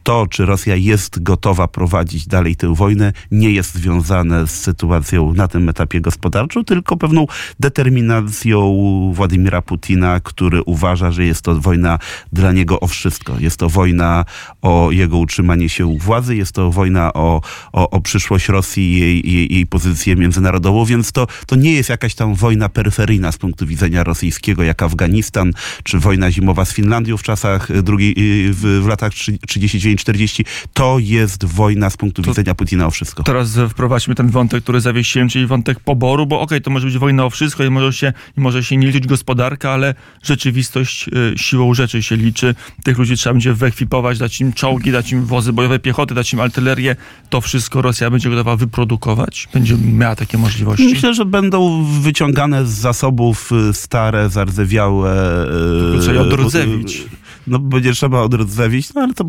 To, 0.02 0.26
czy 0.30 0.46
Rosja 0.46 0.76
jest 0.76 1.22
gotowa 1.22 1.68
prowadzić 1.68 2.26
dalej 2.26 2.56
tę 2.56 2.74
wojnę, 2.74 3.12
nie 3.30 3.50
jest 3.50 3.74
związane 3.74 4.46
z 4.46 4.50
sytuacją 4.50 5.34
na 5.34 5.48
tym 5.48 5.68
etapie 5.68 6.00
gospodarczym, 6.00 6.64
tylko 6.64 6.96
pewną 6.96 7.26
determinacją 7.60 9.12
Władimira 9.14 9.62
Putina, 9.62 10.20
który 10.20 10.62
uważa, 10.62 11.10
że 11.10 11.24
jest 11.24 11.42
to 11.42 11.60
wojna 11.60 11.98
dla 12.32 12.52
niego 12.52 12.80
o 12.80 12.86
wszystko. 12.86 13.38
Jest 13.38 13.56
to 13.56 13.68
wojna 13.68 14.24
o 14.62 14.90
jego 14.90 15.18
utrzymanie 15.18 15.68
się 15.68 15.86
u 15.86 15.98
władzy, 15.98 16.36
jest 16.36 16.52
to 16.52 16.70
wojna 16.70 17.12
o, 17.12 17.40
o, 17.72 17.90
o 17.90 18.00
przyszłość 18.00 18.48
Rosji 18.48 18.92
i 18.92 19.00
jej, 19.00 19.30
jej, 19.32 19.54
jej 19.54 19.66
pozycję 19.66 20.16
międzynarodową, 20.16 20.84
więc 20.84 21.12
to, 21.12 21.26
to 21.46 21.56
nie 21.56 21.72
jest 21.72 21.88
jakaś 21.88 22.14
tam 22.14 22.34
wojna 22.34 22.68
peryferyjna 22.68 23.32
z 23.32 23.38
punktu 23.38 23.66
widzenia 23.66 24.04
rosyjskiego, 24.04 24.62
jak 24.62 24.82
Afganistan, 24.82 25.52
czy 25.82 25.98
wojna 25.98 26.30
zimowa 26.30 26.64
z 26.64 26.72
Finlandią 26.72 27.16
w 27.16 27.22
czasach 27.22 27.82
drugiej, 27.82 28.14
w, 28.50 28.80
w 28.82 28.86
latach 28.86 29.12
39-40. 29.60 30.44
To 30.72 30.96
jest 30.98 31.44
wojna 31.44 31.90
z 31.90 31.96
punktu 31.96 32.22
to 32.22 32.30
widzenia 32.30 32.54
Putina 32.54 32.86
o 32.86 32.90
wszystko. 32.90 33.22
Teraz 33.22 33.58
wprowadźmy 33.68 34.14
ten 34.14 34.28
wątek, 34.28 34.62
który 34.62 34.80
zawiesiłem, 34.80 35.28
czyli 35.28 35.46
wątek 35.46 35.80
poboru, 35.80 36.26
bo 36.26 36.36
okej, 36.36 36.44
okay, 36.44 36.60
to 36.60 36.70
może 36.70 36.86
być 36.86 36.98
wojna 36.98 37.24
o 37.24 37.30
wszystko 37.30 37.64
i 37.64 37.70
może 37.70 37.92
się, 37.92 38.12
i 38.38 38.40
może 38.40 38.64
się 38.64 38.76
nie 38.76 38.86
liczyć 38.86 39.06
gospodarka, 39.06 39.70
ale 39.70 39.94
rzeczywistość 40.22 41.08
y, 41.08 41.38
siłą 41.38 41.74
rzeczy 41.74 42.02
się 42.02 42.16
liczy. 42.16 42.54
Tych 42.84 42.98
ludzi 42.98 43.16
trzeba 43.16 43.34
będzie 43.34 43.54
wyekwipować, 43.54 44.18
dać 44.18 44.40
im 44.40 44.52
czołgi, 44.52 44.92
dać 44.92 45.12
im 45.12 45.26
wozy 45.26 45.52
bojowe 45.52 45.78
piechoty, 45.78 46.14
dać 46.14 46.32
im 46.32 46.40
artylerię. 46.40 46.96
To 47.30 47.40
wszystko 47.40 47.82
Rosja 47.82 48.10
będzie 48.10 48.30
gotowa 48.30 48.56
wyprodukować? 48.56 49.48
Będzie 49.54 49.76
miała 49.76 50.16
takie 50.16 50.38
możliwości? 50.38 50.88
Myślę, 50.88 51.14
że 51.14 51.24
będą 51.24 51.84
wyciągane 51.84 52.66
z 52.66 52.70
zasobów 52.70 53.52
y, 53.52 53.74
stare, 53.74 54.30
zardzewiałe... 54.30 55.46
Tylko 55.80 56.02
trzeba 56.02 56.14
je 56.14 56.20
odrodzewić 56.20 57.04
no 57.46 57.58
będzie 57.58 57.92
trzeba 57.92 58.20
odrodzewić, 58.20 58.94
no 58.94 59.00
ale 59.00 59.14
to 59.14 59.24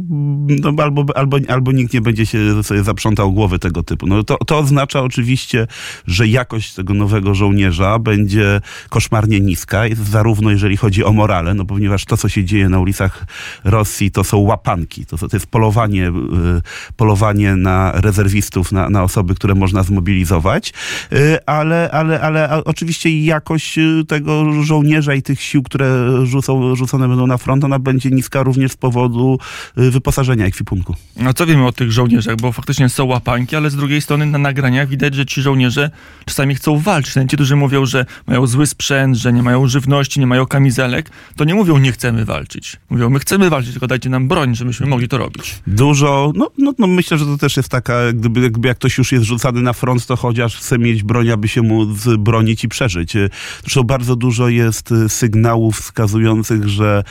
no, 0.48 0.84
albo, 0.84 1.06
albo, 1.16 1.38
albo 1.48 1.72
nikt 1.72 1.94
nie 1.94 2.02
będzie 2.02 2.26
się 2.26 2.64
sobie 2.64 2.84
zaprzątał 2.84 3.34
głowy 3.34 3.60
tego 3.60 3.84
typu. 3.84 4.08
No 4.08 4.24
to, 4.24 4.38
to 4.38 4.58
oznacza 4.58 5.02
oczywiście, 5.02 5.68
że 6.08 6.28
jakość 6.28 6.74
tego 6.74 6.94
nowego 6.94 7.36
żołnierza 7.36 8.00
będzie 8.00 8.62
koszmarnie 8.90 9.40
niska, 9.40 9.82
zarówno 10.04 10.52
jeżeli 10.52 10.78
chodzi 10.78 11.04
o 11.04 11.14
morale, 11.14 11.54
no 11.54 11.66
ponieważ 11.66 12.06
to, 12.06 12.18
co 12.18 12.30
się 12.30 12.44
dzieje 12.44 12.70
na 12.70 12.80
ulicach 12.80 13.26
Rosji, 13.64 14.12
to 14.12 14.24
są 14.24 14.38
łapanki, 14.38 15.06
to, 15.06 15.18
to 15.18 15.28
jest 15.34 15.48
polowanie, 15.48 16.10
y, 16.10 16.94
polowanie 16.98 17.56
na 17.56 17.92
rezerwistów, 17.92 18.72
na, 18.72 18.90
na 18.90 19.04
osoby, 19.04 19.36
które 19.36 19.56
można 19.56 19.84
zmobilizować, 19.84 20.74
y, 21.14 21.46
ale, 21.46 21.92
ale, 21.92 22.22
ale 22.22 22.64
oczywiście 22.64 23.26
jakość 23.26 23.78
y, 23.78 24.04
tego 24.08 24.64
żołnierza 24.64 25.14
i 25.14 25.22
tych 25.22 25.42
sił, 25.42 25.64
które 25.64 26.10
rzucą, 26.24 26.76
rzucone 26.76 27.08
będą 27.08 27.28
na 27.28 27.38
front, 27.38 27.64
ona 27.64 27.80
będzie 27.80 28.03
będzie 28.04 28.16
niska 28.16 28.44
również 28.44 28.72
z 28.72 28.76
powodu 28.76 29.40
y, 29.78 29.92
wyposażenia 29.92 30.46
ekwipunku. 30.46 30.96
A 31.26 31.34
co 31.34 31.46
wiemy 31.46 31.66
o 31.66 31.72
tych 31.72 31.92
żołnierzach? 31.92 32.36
Bo 32.36 32.52
faktycznie 32.52 32.90
są 32.90 33.06
łapanki, 33.06 33.56
ale 33.56 33.70
z 33.70 33.76
drugiej 33.76 34.02
strony 34.02 34.26
na 34.26 34.38
nagraniach 34.38 34.90
widać, 34.90 35.16
że 35.16 35.26
ci 35.26 35.42
żołnierze 35.42 35.90
czasami 36.26 36.56
chcą 36.56 36.80
walczyć. 36.80 37.14
Ci, 37.14 37.36
którzy 37.36 37.56
mówią, 37.56 37.86
że 37.86 38.06
mają 38.28 38.48
zły 38.48 38.68
sprzęt, 38.68 39.18
że 39.18 39.34
nie 39.34 39.44
mają 39.44 39.68
żywności, 39.68 40.20
nie 40.20 40.28
mają 40.28 40.46
kamizelek, 40.46 41.10
to 41.36 41.44
nie 41.44 41.56
mówią, 41.56 41.78
nie 41.78 41.92
chcemy 41.92 42.26
walczyć. 42.26 42.78
Mówią, 42.90 43.10
my 43.10 43.20
chcemy 43.20 43.50
walczyć, 43.50 43.72
tylko 43.72 43.88
dajcie 43.88 44.10
nam 44.10 44.28
broń, 44.28 44.56
żebyśmy 44.56 44.86
mogli 44.86 45.08
to 45.08 45.18
robić. 45.18 45.56
Dużo, 45.68 46.32
no, 46.36 46.50
no, 46.58 46.74
no 46.80 46.88
myślę, 46.88 47.18
że 47.18 47.26
to 47.26 47.38
też 47.38 47.58
jest 47.58 47.70
taka, 47.70 48.14
gdyby, 48.14 48.42
jakby 48.42 48.68
jak 48.68 48.78
ktoś 48.78 48.98
już 48.98 49.12
jest 49.12 49.26
rzucany 49.26 49.62
na 49.62 49.74
front, 49.74 50.06
to 50.06 50.16
chociaż 50.16 50.58
chce 50.58 50.80
mieć 50.80 51.04
broń, 51.04 51.30
aby 51.30 51.48
się 51.48 51.62
mu 51.62 51.86
bronić 52.20 52.64
i 52.64 52.68
przeżyć. 52.68 53.14
Zresztą 53.62 53.84
bardzo 53.84 54.16
dużo 54.16 54.50
jest 54.50 54.92
y, 54.92 55.10
sygnałów 55.10 55.80
wskazujących, 55.80 56.70
że 56.70 57.04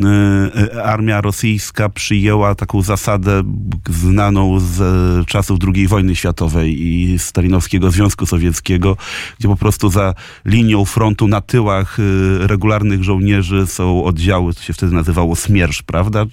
y, 0.00 0.02
E, 0.04 0.39
armia 0.84 1.20
rosyjska 1.20 1.88
przyjęła 1.88 2.54
taką 2.54 2.82
zasadę 2.82 3.42
znaną 3.90 4.60
z 4.60 4.80
czasów 5.26 5.58
II 5.74 5.88
wojny 5.88 6.16
światowej 6.16 6.86
i 6.86 7.18
stalinowskiego 7.18 7.90
Związku 7.90 8.26
Sowieckiego, 8.26 8.96
gdzie 9.38 9.48
po 9.48 9.56
prostu 9.56 9.90
za 9.90 10.14
linią 10.44 10.84
frontu 10.84 11.28
na 11.28 11.40
tyłach 11.40 11.98
e, 12.00 12.46
regularnych 12.46 13.04
żołnierzy 13.04 13.66
są 13.66 14.04
oddziały, 14.04 14.54
to 14.54 14.62
się 14.62 14.72
wtedy 14.72 14.94
nazywało 14.94 15.36
smiersz, 15.36 15.82
prawda? 15.82 16.26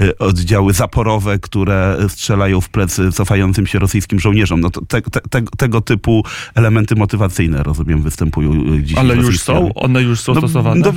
E, 0.00 0.18
oddziały 0.18 0.72
zaporowe, 0.72 1.38
które 1.38 1.96
strzelają 2.08 2.60
w 2.60 2.68
plecy 2.68 3.12
cofającym 3.12 3.66
się 3.66 3.78
rosyjskim 3.78 4.20
żołnierzom. 4.20 4.60
No 4.60 4.70
to 4.70 4.80
te, 4.84 5.02
te, 5.02 5.42
tego 5.42 5.80
typu 5.80 6.24
elementy 6.54 6.96
motywacyjne, 6.96 7.62
rozumiem, 7.62 8.02
występują 8.02 8.82
dziś. 8.82 8.98
Ale 8.98 9.16
już 9.16 9.40
są? 9.40 9.74
One 9.74 10.02
już 10.02 10.20
są 10.20 10.34
no, 10.34 10.40
stosowane? 10.40 10.80
No, 10.80 10.92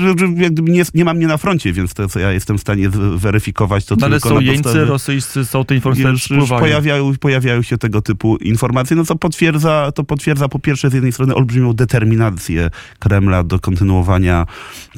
nie, 0.62 0.84
nie 0.94 1.06
ma 1.06 1.14
mnie 1.14 1.28
na 1.28 1.38
froncie, 1.38 1.74
więc 1.74 1.94
to, 1.94 2.10
co 2.10 2.20
ja 2.20 2.25
jestem 2.32 2.58
w 2.58 2.62
stanie 2.62 2.90
weryfikować 3.16 3.86
to 3.86 3.96
no, 4.00 4.06
Ale 4.06 4.20
są 4.20 4.40
jeńcy 4.40 4.86
rosyjscy, 4.86 5.46
są 5.46 5.66
te 5.66 5.76
informacje 5.76 6.10
już, 6.10 6.30
już 6.30 6.50
pojawiają, 6.50 7.14
pojawiają 7.20 7.62
się 7.62 7.78
tego 7.78 8.02
typu 8.02 8.38
informacje, 8.38 8.96
no 8.98 9.06
co 9.06 9.16
potwierdza, 9.16 9.92
to 9.96 10.04
potwierdza 10.04 10.50
po 10.50 10.60
pierwsze 10.60 10.90
z 10.90 10.94
jednej 10.94 11.12
strony 11.12 11.36
olbrzymią 11.36 11.74
determinację 11.74 12.70
Kremla 13.00 13.44
do 13.44 13.60
kontynuowania 13.60 14.46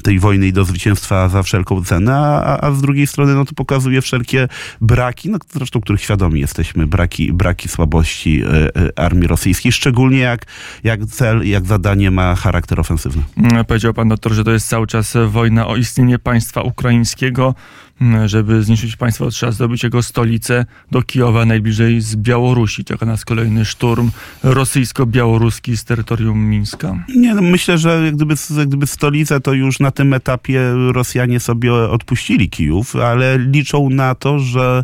tej 0.04 0.20
wojny 0.20 0.48
i 0.48 0.54
do 0.54 0.66
zwycięstwa 0.66 1.30
za 1.30 1.44
wszelką 1.44 1.84
cenę, 1.84 2.16
a, 2.18 2.60
a 2.62 2.72
z 2.72 2.82
drugiej 2.82 3.08
strony 3.08 3.36
no 3.36 3.46
to 3.46 3.54
pokazuje 3.56 4.02
wszelkie 4.02 4.48
braki, 4.82 5.30
no 5.30 5.38
zresztą 5.54 5.82
których 5.82 6.02
świadomi 6.02 6.40
jesteśmy, 6.40 6.88
braki, 6.88 7.34
braki 7.34 7.70
słabości 7.70 8.44
e, 8.44 8.76
e, 8.76 9.00
armii 9.00 9.28
rosyjskiej, 9.28 9.72
szczególnie 9.72 10.20
jak, 10.20 10.46
jak 10.84 11.06
cel, 11.06 11.48
jak 11.48 11.66
zadanie 11.66 12.12
ma 12.12 12.36
charakter 12.36 12.80
ofensywny. 12.80 13.24
Mm, 13.38 13.66
powiedział 13.66 13.94
pan 13.94 14.10
doktor, 14.10 14.34
że 14.34 14.44
to 14.44 14.52
jest 14.52 14.68
cały 14.68 14.88
czas 14.88 15.18
wojna 15.28 15.68
o 15.68 15.76
istnienie 15.76 16.20
państwa 16.20 16.62
ukraińskiego. 16.62 17.17
Mm, 17.18 17.87
żeby 18.26 18.64
zniszczyć 18.64 18.96
państwo, 18.96 19.30
trzeba 19.30 19.52
zdobyć 19.52 19.84
jego 19.84 20.04
stolicę 20.04 20.66
do 20.92 21.02
Kijowa, 21.02 21.46
najbliżej 21.46 22.02
z 22.02 22.16
Białorusi. 22.16 22.86
Czeka 22.86 23.06
nas 23.06 23.26
kolejny 23.26 23.66
szturm 23.66 24.12
rosyjsko-białoruski 24.44 25.78
z 25.78 25.84
terytorium 25.84 26.50
Mińska. 26.50 26.96
Nie, 27.16 27.36
no 27.36 27.42
myślę, 27.42 27.78
że 27.78 28.06
jak 28.06 28.16
gdyby, 28.16 28.36
jak 28.58 28.68
gdyby 28.68 28.88
stolicę 28.88 29.40
to 29.40 29.54
już 29.54 29.80
na 29.80 29.92
tym 29.92 30.14
etapie 30.14 30.62
Rosjanie 30.92 31.40
sobie 31.40 31.74
odpuścili 31.74 32.50
Kijów, 32.50 32.96
ale 32.96 33.38
liczą 33.38 33.90
na 33.90 34.16
to, 34.16 34.40
że 34.40 34.84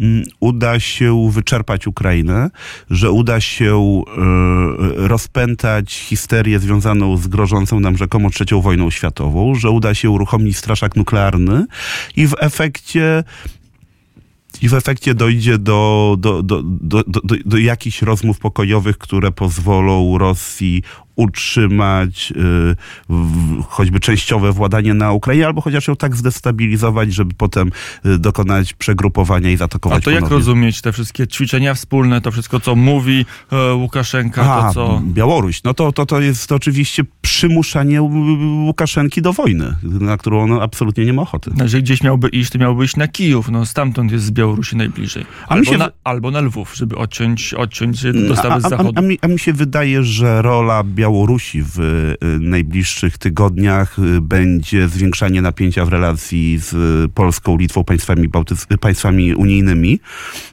mm, 0.00 0.24
uda 0.40 0.80
się 0.80 1.30
wyczerpać 1.30 1.86
Ukrainę, 1.86 2.50
że 2.90 3.10
uda 3.10 3.40
się 3.40 4.02
y, 4.96 5.08
rozpętać 5.08 5.94
histerię 5.94 6.58
związaną 6.58 7.16
z 7.16 7.26
grożącą 7.26 7.80
nam 7.80 7.96
rzekomo 7.96 8.30
trzecią 8.30 8.60
wojną 8.60 8.90
światową, 8.90 9.54
że 9.54 9.70
uda 9.70 9.94
się 9.94 10.10
uruchomić 10.10 10.56
straszak 10.56 10.96
nuklearny 10.96 11.66
i 12.16 12.26
w 12.26 12.34
efekcie 12.52 13.24
i 14.62 14.68
w 14.68 14.74
efekcie 14.74 15.14
dojdzie 15.14 15.58
do, 15.58 16.16
do, 16.18 16.42
do, 16.42 16.62
do, 17.44 17.58
jakichś 17.58 18.02
rozmów 18.02 18.38
pokojowych, 18.38 18.98
które 18.98 19.32
pozwolą 19.32 20.18
Rosji 20.18 20.82
utrzymać 21.16 22.32
y, 23.10 23.64
choćby 23.68 24.00
częściowe 24.00 24.52
władanie 24.52 24.94
na 24.94 25.12
Ukrainie, 25.12 25.46
albo 25.46 25.60
chociaż 25.60 25.88
ją 25.88 25.96
tak 25.96 26.16
zdestabilizować, 26.16 27.14
żeby 27.14 27.34
potem 27.34 27.70
y, 28.06 28.18
dokonać 28.18 28.72
przegrupowania 28.74 29.50
i 29.50 29.56
zaatakować 29.56 29.98
A 29.98 30.00
to 30.00 30.04
ponownie. 30.04 30.24
jak 30.24 30.30
rozumieć 30.30 30.80
te 30.80 30.92
wszystkie 30.92 31.26
ćwiczenia 31.26 31.74
wspólne, 31.74 32.20
to 32.20 32.30
wszystko, 32.30 32.60
co 32.60 32.76
mówi 32.76 33.26
e, 33.52 33.74
Łukaszenka, 33.74 34.54
A, 34.54 34.68
to 34.68 34.74
co... 34.74 35.02
Białoruś. 35.04 35.62
No 35.62 35.74
to, 35.74 35.92
to, 35.92 36.06
to 36.06 36.20
jest 36.20 36.52
oczywiście 36.52 37.04
przymuszanie 37.22 38.02
Łukaszenki 38.66 39.22
do 39.22 39.32
wojny, 39.32 39.76
na 39.82 40.16
którą 40.16 40.42
on 40.42 40.52
absolutnie 40.52 41.04
nie 41.04 41.12
ma 41.12 41.22
ochoty. 41.22 41.50
No, 41.56 41.64
Jeżeli 41.64 41.82
gdzieś 41.82 42.02
miałby 42.02 42.28
iść, 42.28 42.50
to 42.50 42.58
miałby 42.58 42.84
iść 42.84 42.96
na 42.96 43.08
Kijów, 43.08 43.48
no 43.50 43.66
stamtąd 43.66 44.12
jest 44.12 44.24
z 44.24 44.30
Białorusi 44.30 44.76
najbliżej. 44.76 45.26
A 45.48 45.48
Albo, 45.48 45.64
się 45.64 45.78
na, 45.78 45.90
albo 46.04 46.30
na 46.30 46.40
Lwów, 46.40 46.76
żeby 46.76 46.96
odciąć, 46.96 47.54
odciąć 47.54 48.02
dostawy 48.28 48.60
z 48.60 48.64
a, 48.64 48.66
a, 48.66 48.70
zachodu. 48.70 48.92
a, 48.96 49.00
mi, 49.00 49.18
a 49.22 49.28
mi 49.28 49.38
się 49.38 49.52
wydaje, 49.52 50.02
że 50.02 50.42
rola 50.42 50.82
Białorusi 50.84 51.11
w 51.64 51.80
y, 51.80 52.38
najbliższych 52.40 53.18
tygodniach 53.18 53.98
y, 53.98 54.20
będzie 54.20 54.88
zwiększanie 54.88 55.42
napięcia 55.42 55.84
w 55.84 55.88
relacji 55.88 56.58
z 56.58 56.72
Polską, 57.12 57.58
Litwą, 57.58 57.84
państwami, 57.84 58.28
państwami 58.80 59.34
unijnymi. 59.34 60.00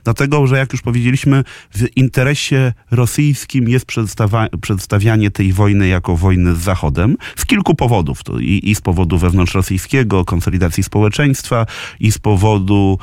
Dlatego, 0.04 0.48
że 0.48 0.58
jak 0.58 0.72
już 0.72 0.82
powiedzieliśmy, 0.82 1.44
w 1.76 1.98
interesie 1.98 2.74
rosyjskim 2.92 3.70
jest 3.70 3.86
przedstawa- 3.86 4.58
przedstawianie 4.62 5.32
tej 5.32 5.54
wojny 5.54 5.88
jako 5.88 6.16
wojny 6.16 6.56
z 6.56 6.58
Zachodem 6.58 7.16
z 7.36 7.46
kilku 7.46 7.76
powodów. 7.76 8.24
To 8.24 8.40
i, 8.40 8.62
I 8.64 8.76
z 8.76 8.82
powodu 8.82 9.18
wewnątrzrosyjskiego, 9.18 10.26
konsolidacji 10.26 10.84
społeczeństwa, 10.84 11.66
i 12.00 12.12
z 12.12 12.20
powodu 12.20 12.98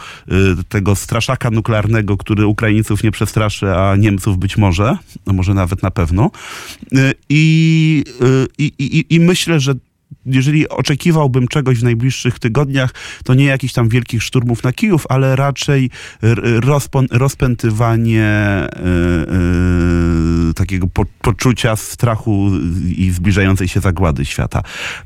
y, 0.61 0.65
tego 0.69 0.97
straszaka 0.97 1.51
nuklearnego, 1.51 2.17
który 2.17 2.47
Ukraińców 2.47 3.03
nie 3.03 3.11
przestraszy, 3.11 3.75
a 3.75 3.97
Niemców 3.97 4.39
być 4.39 4.57
może, 4.57 4.99
no 5.27 5.33
może 5.33 5.55
nawet 5.55 5.83
na 5.83 5.91
pewno. 5.91 6.31
Y, 6.93 7.15
I, 7.39 8.05
y, 8.23 8.47
i, 8.59 8.73
i, 8.79 9.15
I 9.15 9.21
myślę, 9.21 9.61
że 9.61 9.75
jeżeli 10.27 10.69
oczekiwałbym 10.69 11.49
czegoś 11.49 11.79
w 11.79 11.83
najbliższych 11.83 12.39
tygodniach, 12.39 12.95
to 13.25 13.35
nie 13.35 13.45
jakichś 13.45 13.75
tam 13.75 13.89
wielkich 13.89 14.23
szturmów 14.23 14.63
na 14.63 14.73
Kijów, 14.73 15.07
ale 15.09 15.37
raczej 15.37 15.91
rozpętywanie 17.11 18.67
y, 18.67 20.51
y, 20.51 20.55
takiego 20.55 20.87
po- 20.87 21.05
poczucia 21.23 21.77
strachu 21.77 22.51
i 22.97 23.11
zbliżającej 23.11 23.69
się 23.69 23.81
zagłady 23.81 24.25
świata. 24.25 24.63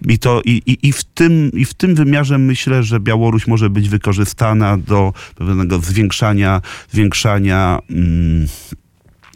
I, 0.09 0.19
to, 0.19 0.43
i, 0.45 0.63
i, 0.67 0.89
i, 0.89 0.93
w 0.93 1.05
tym, 1.05 1.51
I 1.55 1.65
w 1.65 1.75
tym 1.75 1.95
wymiarze 1.95 2.39
myślę, 2.39 2.83
że 2.83 3.01
Białoruś 3.01 3.47
może 3.47 3.71
być 3.71 3.89
wykorzystana 3.89 4.77
do 4.77 5.13
pewnego 5.35 5.79
zwiększania, 5.79 6.63
zwiększania 6.91 7.79
mm, 7.91 8.47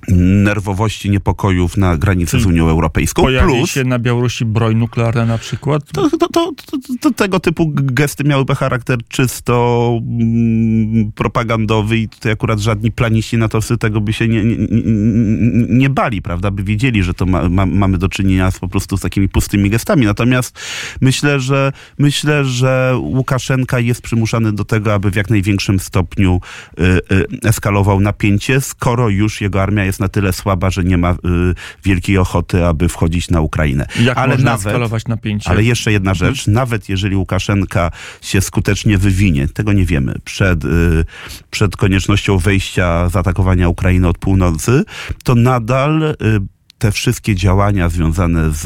nerwowości, 0.09 1.11
niepokojów 1.11 1.77
na 1.77 1.97
granicy 1.97 2.41
z 2.41 2.47
Unią 2.47 2.69
Europejską. 2.69 3.23
Pojawi 3.23 3.53
Plus, 3.53 3.71
się 3.71 3.85
na 3.85 3.99
Białorusi 3.99 4.45
broń 4.45 4.77
nuklearna 4.77 5.27
na 5.27 5.39
przykład? 5.39 5.83
to, 5.93 6.11
to, 6.11 6.29
to, 6.29 6.53
to, 7.01 7.11
tego 7.11 7.41
typu 7.41 7.73
gesty 7.75 8.25
miałyby 8.25 8.55
charakter 8.55 8.99
czysto 9.09 9.99
mm, 10.03 11.13
propagandowy 11.13 11.99
i 11.99 12.09
tutaj 12.09 12.33
akurat 12.33 12.61
żadni 12.61 12.93
planiści 12.93 13.39
natowscy 13.39 13.79
tego 13.79 14.01
by 14.01 14.13
się 14.13 14.29
nie, 14.29 14.45
nie, 14.45 14.57
nie, 14.57 15.67
nie 15.69 15.91
bali, 15.91 16.23
prawda? 16.23 16.51
By 16.51 16.65
wiedzieli, 16.65 17.03
że 17.03 17.15
to 17.15 17.27
ma, 17.27 17.49
ma, 17.49 17.67
mamy 17.67 17.99
do 17.99 18.09
czynienia 18.09 18.51
z, 18.51 18.59
po 18.59 18.69
prostu 18.69 18.97
z 18.97 19.01
takimi 19.01 19.29
pustymi 19.29 19.71
gestami. 19.71 20.07
Natomiast 20.07 20.59
myślę, 21.01 21.41
że 21.41 21.73
myślę, 21.99 22.45
że 22.45 22.95
Łukaszenka 22.99 23.81
jest 23.81 24.03
przymuszany 24.03 24.53
do 24.53 24.65
tego, 24.65 24.95
aby 24.95 25.11
w 25.11 25.17
jak 25.17 25.31
największym 25.31 25.81
stopniu 25.81 26.41
y, 26.79 26.83
y, 27.13 27.27
eskalował 27.45 28.01
napięcie, 28.01 28.61
skoro 28.61 29.09
już 29.09 29.41
jego 29.41 29.63
armia 29.63 29.85
jest 29.85 29.94
na 30.01 30.09
tyle 30.09 30.33
słaba, 30.33 30.71
że 30.71 30.85
nie 30.85 30.99
ma 30.99 31.13
y, 31.13 31.17
wielkiej 31.85 32.19
ochoty, 32.19 32.65
aby 32.67 32.89
wchodzić 32.89 33.31
na 33.31 33.41
Ukrainę. 33.41 33.87
Jak 34.01 34.19
Ale 34.19 34.35
można 34.35 34.51
nawet, 34.51 34.61
skalować 34.61 35.07
napięcie? 35.07 35.51
ale 35.51 35.65
jeszcze 35.65 35.93
jedna 35.93 36.15
rzecz, 36.15 36.47
nawet 36.47 36.89
jeżeli 36.89 37.17
Łukaszenka 37.17 37.91
się 38.23 38.41
skutecznie 38.41 38.99
wywinie, 38.99 39.49
tego 39.49 39.73
nie 39.73 39.85
wiemy, 39.85 40.15
przed, 40.25 40.65
y, 40.65 41.05
przed 41.51 41.77
koniecznością 41.77 42.39
wejścia, 42.39 43.09
zaatakowania 43.09 43.69
Ukrainy 43.69 44.09
od 44.09 44.19
północy, 44.19 44.85
to 45.25 45.35
nadal 45.35 46.03
y, 46.03 46.15
te 46.85 46.93
wszystkie 46.93 47.35
działania 47.35 47.89
związane 47.89 48.51
z, 48.51 48.63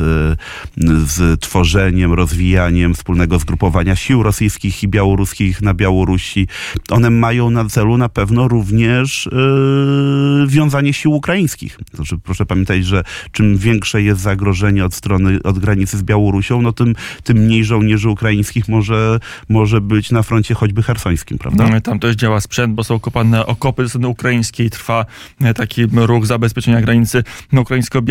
z 1.07 1.41
tworzeniem, 1.41 2.13
rozwijaniem 2.13 2.95
wspólnego 2.95 3.39
zgrupowania 3.39 3.97
sił 3.97 4.23
rosyjskich 4.23 4.83
i 4.83 4.89
białoruskich 4.89 5.63
na 5.63 5.75
Białorusi, 5.75 6.49
one 6.91 7.11
mają 7.11 7.51
na 7.51 7.65
celu 7.65 7.97
na 7.97 8.09
pewno 8.09 8.49
również 8.49 9.29
yy, 9.33 10.47
wiązanie 10.47 10.93
sił 10.93 11.13
ukraińskich. 11.13 11.79
Znaczy, 11.95 12.19
proszę 12.19 12.47
pamiętać, 12.47 12.87
że 12.87 13.05
czym 13.33 13.57
większe 13.57 14.03
jest 14.03 14.21
zagrożenie 14.21 14.85
od 14.85 14.95
strony, 14.95 15.43
od 15.45 15.59
granicy 15.59 15.99
z 15.99 16.03
Białorusią, 16.03 16.63
no 16.63 16.73
tym, 16.73 16.95
tym 17.25 17.39
mniej 17.39 17.65
żołnierzy 17.65 18.11
ukraińskich 18.11 18.69
może, 18.69 19.21
może 19.49 19.81
być 19.81 20.11
na 20.11 20.23
froncie 20.23 20.55
choćby 20.55 20.83
hersońskim, 20.83 21.39
prawda? 21.39 21.69
No, 21.69 21.81
Tam 21.81 21.99
też 21.99 22.17
działa 22.17 22.41
sprzęt, 22.41 22.75
bo 22.75 22.85
są 22.85 23.01
kopane 23.01 23.47
okopy 23.47 23.83
ze 23.83 23.89
strony 23.89 24.09
ukraińskiej. 24.09 24.71
Trwa 24.71 25.07
e, 25.41 25.55
taki 25.55 25.87
ruch 25.93 26.27
zabezpieczenia 26.27 26.81
granicy 26.81 27.25
ukraińsko-białoruskiej. 27.53 28.08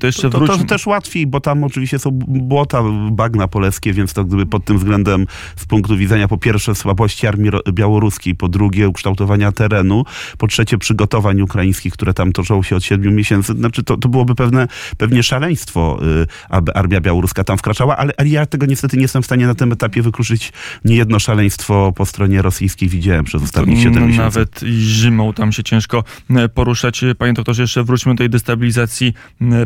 To 0.00 0.06
jeszcze 0.06 0.22
To, 0.22 0.30
to, 0.30 0.38
wróćmy. 0.38 0.58
to 0.58 0.64
też 0.64 0.86
łatwiej, 0.86 1.26
bo 1.26 1.40
tam 1.40 1.64
oczywiście 1.64 1.98
są 1.98 2.10
błota, 2.28 2.82
bagna 3.10 3.48
polskie, 3.48 3.92
więc 3.92 4.12
to 4.12 4.24
gdyby 4.24 4.46
pod 4.46 4.64
tym 4.64 4.78
względem 4.78 5.26
z 5.56 5.64
punktu 5.66 5.96
widzenia 5.96 6.28
po 6.28 6.38
pierwsze 6.38 6.74
słabości 6.74 7.26
armii 7.26 7.50
białoruskiej, 7.72 8.34
po 8.34 8.48
drugie 8.48 8.88
ukształtowania 8.88 9.52
terenu, 9.52 10.04
po 10.38 10.46
trzecie 10.46 10.78
przygotowań 10.78 11.40
ukraińskich, 11.40 11.92
które 11.92 12.14
tam 12.14 12.32
toczą 12.32 12.62
się 12.62 12.76
od 12.76 12.84
siedmiu 12.84 13.10
miesięcy, 13.10 13.52
znaczy 13.52 13.82
to, 13.82 13.96
to 13.96 14.08
byłoby 14.08 14.34
pewne, 14.34 14.68
pewnie 14.98 15.22
szaleństwo, 15.22 15.98
y, 16.22 16.26
aby 16.48 16.74
armia 16.74 17.00
białoruska 17.00 17.44
tam 17.44 17.58
wkraczała, 17.58 17.96
ale, 17.96 18.12
ale 18.16 18.28
ja 18.28 18.46
tego 18.46 18.66
niestety 18.66 18.96
nie 18.96 19.02
jestem 19.02 19.22
w 19.22 19.26
stanie 19.26 19.46
na 19.46 19.54
tym 19.54 19.72
etapie 19.72 20.02
wykluczyć 20.02 20.52
niejedno 20.84 21.18
szaleństwo 21.18 21.92
po 21.96 22.06
stronie 22.06 22.42
rosyjskiej 22.42 22.88
widziałem 22.88 23.24
przez 23.24 23.42
ostatnich 23.42 23.78
siedem 23.78 24.02
No, 24.02 24.06
miesięcy. 24.06 24.24
Nawet 24.24 24.60
zimą 24.80 25.32
tam 25.32 25.52
się 25.52 25.62
ciężko 25.64 26.04
e, 26.30 26.48
poruszać. 26.48 27.04
Panie 27.18 27.32
doktorze, 27.32 27.62
jeszcze 27.62 27.84
wróćmy 27.84 28.14
do 28.14 28.18
tej 28.18 28.30
destabilizacji 28.30 29.14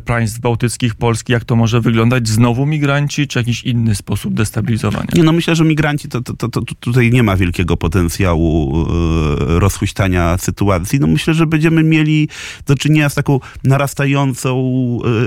państw 0.04 0.40
bałtyckich, 0.40 0.94
Polski. 0.94 1.32
Jak 1.32 1.44
to 1.44 1.56
może 1.56 1.80
wyglądać? 1.80 2.28
Znowu 2.28 2.66
migranci, 2.66 3.28
czy 3.28 3.38
jakiś 3.38 3.64
inny 3.64 3.94
sposób 3.94 4.34
destabilizowania? 4.34 5.08
Nie, 5.14 5.22
no 5.22 5.32
myślę, 5.32 5.56
że 5.56 5.64
migranci 5.64 6.08
to, 6.08 6.20
to, 6.20 6.34
to, 6.34 6.48
to 6.48 6.60
tutaj 6.80 7.10
nie 7.10 7.22
ma 7.22 7.36
wielkiego 7.36 7.76
potencjału 7.76 8.82
e, 8.82 9.58
rozhuśtania 9.58 10.38
sytuacji. 10.38 11.00
No 11.00 11.06
myślę, 11.06 11.34
że 11.34 11.46
będziemy 11.46 11.82
mieli 11.82 12.28
do 12.66 12.74
czynienia 12.74 13.08
z 13.08 13.14
taką 13.14 13.40
narastającą, 13.64 14.52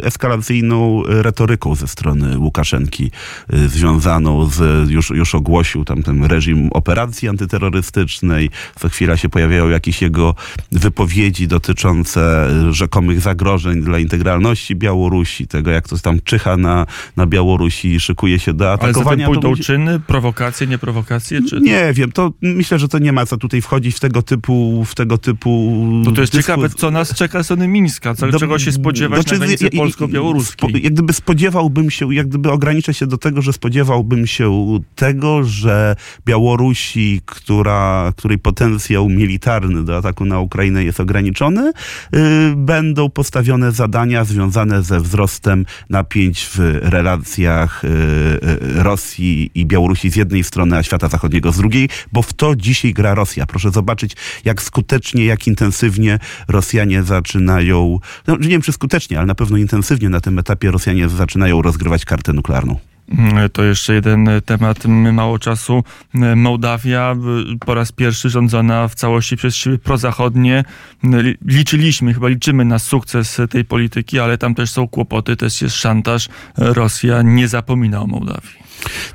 e, 0.02 0.06
eskalacyjną 0.06 1.04
retoryką 1.08 1.76
ze 1.76 1.88
strony 1.88 2.38
Łukaszenki, 2.38 3.12
e, 3.50 3.68
związaną 3.68 4.46
z, 4.46 4.90
już, 4.90 5.10
już 5.10 5.36
ogłosił 5.36 5.86
tam 5.86 6.04
ten 6.04 6.24
reżim 6.24 6.70
operacji 6.72 7.30
antyterrorystycznej. 7.30 8.50
Co 8.80 8.90
chwila 8.90 9.18
się 9.18 9.30
pojawiają 9.30 9.70
jakieś 9.70 10.02
jego 10.02 10.36
wypowiedzi 10.72 11.48
dotyczące 11.48 12.50
rzekomych 12.72 13.22
zagrożeń 13.22 13.82
dla 13.82 14.00
integralności 14.26 14.76
Białorusi, 14.76 15.48
tego 15.48 15.72
jak 15.72 15.88
to 15.88 15.98
tam 15.98 16.20
czyha 16.24 16.58
na, 16.58 16.86
na 17.18 17.26
Białorusi 17.26 17.94
i 17.94 18.00
szykuje 18.00 18.40
się 18.40 18.54
do 18.54 18.66
Ale 18.66 18.74
atakowania. 18.74 19.26
to 19.26 19.32
pójdą 19.32 19.50
będzie- 19.50 19.64
czyny, 19.64 20.00
prowokacje, 20.00 20.68
nieprowokacje? 20.68 21.42
Czy... 21.50 21.60
nie 21.62 21.94
wiem, 21.94 22.12
to 22.12 22.32
myślę, 22.42 22.80
że 22.80 22.88
to 22.88 23.00
nie 23.00 23.12
ma 23.14 23.26
co 23.26 23.38
tutaj 23.38 23.62
wchodzić 23.62 23.96
w 23.96 24.00
tego 24.00 24.22
typu 24.22 24.86
w 24.86 24.96
tego 24.96 25.18
typu 25.18 25.74
No 26.06 26.12
to 26.12 26.22
jest 26.22 26.34
dyskus- 26.34 26.38
ciekawe, 26.42 26.70
co 26.70 26.92
nas 26.92 27.14
czeka 27.16 27.44
z 27.44 27.46
strony 27.46 27.68
Mińska, 27.68 28.16
co, 28.16 28.28
Do- 28.28 28.40
czego 28.40 28.60
się 28.60 28.72
spodziewać 28.72 29.22
znaczy, 29.22 29.34
na 29.40 29.46
granicy 29.46 29.70
polsko-białoruskiej. 29.70 30.70
spo- 30.70 30.84
Jak 30.84 30.94
gdyby 30.94 31.14
spodziewałbym 31.14 31.92
się, 31.92 32.14
jak 32.14 32.28
gdyby 32.28 32.52
ograniczę 32.52 32.94
się 32.94 33.08
do 33.08 33.18
tego, 33.18 33.42
że 33.42 33.54
spodziewałbym 33.54 34.28
się 34.28 34.80
tego, 34.96 35.44
że 35.44 35.96
Białorusi, 36.26 37.22
która, 37.26 38.14
której 38.18 38.40
potencjał 38.40 39.10
militarny 39.10 39.84
do 39.86 39.98
ataku 39.98 40.26
na 40.26 40.40
Ukrainę 40.40 40.84
jest 40.84 41.00
ograniczony, 41.00 41.72
y, 42.16 42.20
będą 42.56 43.10
postawione 43.10 43.72
zadania 43.72 44.15
związane 44.24 44.84
ze 44.84 45.00
wzrostem 45.00 45.66
napięć 45.90 46.50
w 46.54 46.60
relacjach 46.82 47.84
y, 47.84 47.88
y, 47.88 48.84
Rosji 48.84 49.52
i 49.56 49.66
Białorusi 49.66 50.10
z 50.10 50.16
jednej 50.16 50.44
strony, 50.44 50.78
a 50.78 50.84
świata 50.84 51.08
zachodniego 51.08 51.52
z 51.52 51.58
drugiej, 51.58 51.90
bo 52.12 52.22
w 52.22 52.34
to 52.34 52.56
dzisiaj 52.56 52.94
gra 52.94 53.16
Rosja. 53.16 53.46
Proszę 53.46 53.72
zobaczyć, 53.72 54.16
jak 54.46 54.62
skutecznie, 54.62 55.26
jak 55.26 55.48
intensywnie 55.48 56.20
Rosjanie 56.48 57.04
zaczynają, 57.04 58.00
no 58.28 58.38
nie 58.38 58.50
wiem 58.50 58.62
czy 58.62 58.72
skutecznie, 58.72 59.18
ale 59.18 59.28
na 59.28 59.36
pewno 59.36 59.58
intensywnie 59.58 60.10
na 60.10 60.22
tym 60.22 60.40
etapie 60.40 60.72
Rosjanie 60.72 61.10
zaczynają 61.10 61.62
rozgrywać 61.62 62.06
kartę 62.06 62.34
nuklearną. 62.34 62.95
Mm, 63.10 63.50
To 63.50 63.64
jeszcze 63.64 63.94
jeden 63.94 64.30
temat, 64.46 64.86
mało 64.86 65.40
czasu. 65.40 65.84
E, 66.16 66.36
Mołdawia 66.36 67.16
y, 67.54 67.60
po 67.60 67.74
raz 67.74 67.92
pierwszy 67.92 68.30
rządzona 68.30 68.88
w 68.88 68.96
całości 68.96 69.38
przez 69.38 69.56
siły 69.56 69.78
prozachodnie. 69.78 70.64
Li- 71.04 71.38
Liczyliśmy, 71.46 72.14
chyba 72.14 72.28
liczymy 72.28 72.66
na 72.66 72.80
sukces 72.80 73.42
tej 73.50 73.66
polityki, 73.66 74.20
ale 74.20 74.38
tam 74.38 74.56
też 74.56 74.70
są 74.72 74.88
kłopoty, 74.88 75.36
też 75.36 75.62
jest 75.62 75.76
szantaż. 75.76 76.30
Rosja 76.58 77.22
nie 77.22 77.48
zapomina 77.48 78.02
o 78.02 78.08
Mołdawii. 78.08 78.65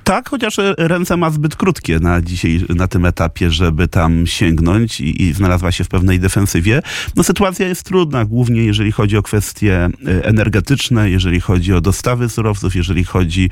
Tak, 0.05 0.29
chociaż 0.29 0.57
ręce 0.79 1.17
ma 1.17 1.31
zbyt 1.31 1.57
krótkie 1.57 1.99
na 1.99 2.23
dzisiaj, 2.23 2.65
na 2.69 2.89
tym 2.89 3.07
etapie, 3.07 3.51
żeby 3.51 3.89
tam 3.89 4.27
sięgnąć 4.27 5.01
i, 5.01 5.23
i 5.23 5.33
znalazła 5.33 5.73
się 5.73 5.85
w 5.85 5.89
pewnej 5.89 6.21
defensywie. 6.21 6.83
No 7.17 7.25
sytuacja 7.25 7.69
jest 7.69 7.83
trudna, 7.83 8.25
głównie 8.25 8.65
jeżeli 8.65 8.93
chodzi 8.93 9.17
o 9.17 9.23
kwestie 9.23 9.89
e, 10.07 10.25
energetyczne, 10.25 11.11
jeżeli 11.11 11.41
chodzi 11.41 11.75
o 11.75 11.81
dostawy 11.81 12.29
surowców, 12.29 12.77
jeżeli 12.77 13.05
chodzi 13.05 13.51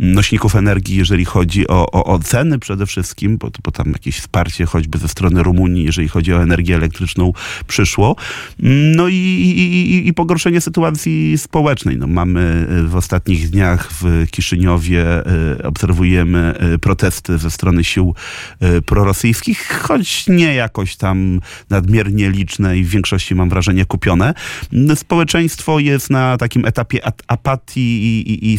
mm, 0.00 0.14
nośników 0.14 0.56
energii, 0.56 0.96
jeżeli 0.96 1.24
chodzi 1.24 1.68
o, 1.68 1.90
o, 1.92 2.04
o 2.04 2.18
ceny 2.18 2.58
przede 2.58 2.86
wszystkim, 2.86 3.38
bo, 3.38 3.50
bo 3.64 3.70
tam 3.70 3.92
jakieś 3.92 4.18
wsparcie 4.18 4.66
choćby 4.66 4.98
ze 4.98 5.08
strony 5.08 5.42
Rumunii, 5.42 5.84
jeżeli 5.84 6.08
chodzi 6.08 6.34
o 6.34 6.42
energię 6.42 6.74
elektryczną 6.74 7.32
przyszło. 7.66 8.16
No 8.96 9.08
i, 9.08 9.14
i, 9.14 10.08
i 10.08 10.14
pogorszenie 10.14 10.60
sytuacji 10.60 11.38
społecznej. 11.38 11.96
No 11.96 12.06
mamy 12.06 12.66
e, 12.70 12.82
w 12.82 12.96
ostatnich 12.96 13.50
dniach 13.50 13.92
w 13.92 14.26
Kiszyniowie 14.30 15.02
e, 15.02 15.24
obserwujemy 15.62 16.54
e, 16.58 16.78
protesty 16.78 17.38
ze 17.38 17.50
strony 17.50 17.84
sił 17.84 18.14
e, 18.60 18.82
prorosyjskich, 18.82 19.68
choć 19.82 20.26
nie 20.28 20.54
jakoś 20.54 20.96
tam 20.96 21.40
nadmiernie 21.70 22.30
liczne 22.30 22.78
i 22.78 22.84
w 22.84 22.88
większości 22.88 23.34
mam 23.34 23.48
wrażenie 23.48 23.84
kupione. 23.84 24.34
Społeczeństwo 24.94 25.78
jest 25.78 26.10
na 26.10 26.36
takim 26.36 26.64
etapie 26.64 27.00
apatii 27.26 27.80
i, 27.80 28.46
i, 28.46 28.54
i 28.54 28.58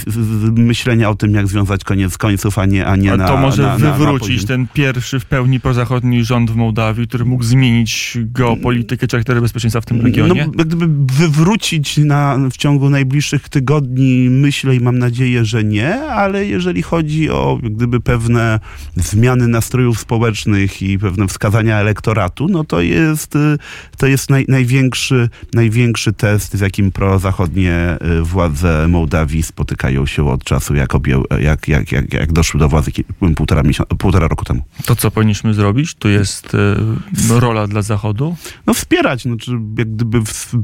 myślenia 0.52 1.10
o 1.10 1.16
tym, 1.16 1.34
jak 1.34 1.48
związać 1.48 1.84
koniec 1.84 2.18
końców, 2.18 2.60
a 2.60 2.66
nie, 2.66 2.86
a 2.86 2.96
nie 2.96 3.10
Ale 3.10 3.18
na 3.18 3.28
to 3.28 3.38
może 3.38 3.64
na, 3.64 3.78
wywrócić 3.78 4.42
na 4.42 4.48
ten 4.48 4.68
pierwszy 4.74 5.20
w 5.20 5.26
pełni 5.26 5.60
prozachodni 5.60 6.24
rząd 6.24 6.52
w 6.52 6.56
Mołdawii, 6.56 7.08
który 7.08 7.26
mógł 7.26 7.44
zmienić 7.44 8.18
geopolitykę 8.22 9.08
czy 9.08 9.12
charaktery 9.12 9.42
bezpieczeństwa 9.42 9.82
w 9.82 9.86
tym 9.86 10.02
regionie? 10.02 10.48
No, 10.58 10.64
gdyby 10.64 10.88
wywrócić 11.14 11.98
na, 11.98 12.38
w 12.52 12.58
ciągu 12.58 12.90
najbliższych 12.90 13.50
tygodni, 13.50 14.30
myślę 14.30 14.76
i 14.76 14.80
mam 14.80 15.00
nadzieję, 15.00 15.46
że 15.46 15.64
nie, 15.64 15.96
ale 16.00 16.46
jeżeli 16.46 16.77
chodzi 16.82 17.30
o 17.30 17.60
gdyby 17.64 18.00
pewne 18.00 18.60
zmiany 18.96 19.48
nastrojów 19.48 20.00
społecznych 20.00 20.82
i 20.82 21.00
pewne 21.00 21.28
wskazania 21.28 21.78
elektoratu, 21.78 22.48
no 22.48 22.64
to 22.64 22.82
jest, 22.82 23.36
y, 23.36 23.58
to 23.98 24.08
jest 24.08 24.30
naj, 24.30 24.46
największy, 24.48 25.30
największy 25.54 26.14
test, 26.14 26.58
w 26.58 26.62
jakim 26.62 26.92
prozachodnie 26.92 27.98
y, 28.20 28.22
władze 28.22 28.88
Mołdawii 28.88 29.44
spotykają 29.44 30.06
się 30.06 30.30
od 30.30 30.44
czasu, 30.44 30.76
jak, 30.76 30.96
obie, 30.96 31.22
jak, 31.40 31.68
jak, 31.68 31.92
jak, 31.92 32.14
jak 32.14 32.32
doszły 32.32 32.60
do 32.60 32.70
władzy 32.70 32.92
półtora, 33.36 33.64
półtora 33.98 34.28
roku 34.28 34.46
temu. 34.46 34.62
To 34.86 34.96
co 34.96 35.12
powinniśmy 35.12 35.54
zrobić? 35.54 35.96
Tu 35.96 36.10
jest 36.10 36.54
y, 36.54 37.40
rola 37.40 37.68
dla 37.68 37.82
Zachodu? 37.82 38.36
No 38.66 38.74
wspierać. 38.74 39.22
Znaczy, 39.22 39.52
jak 39.78 39.96
gdyby 39.96 40.22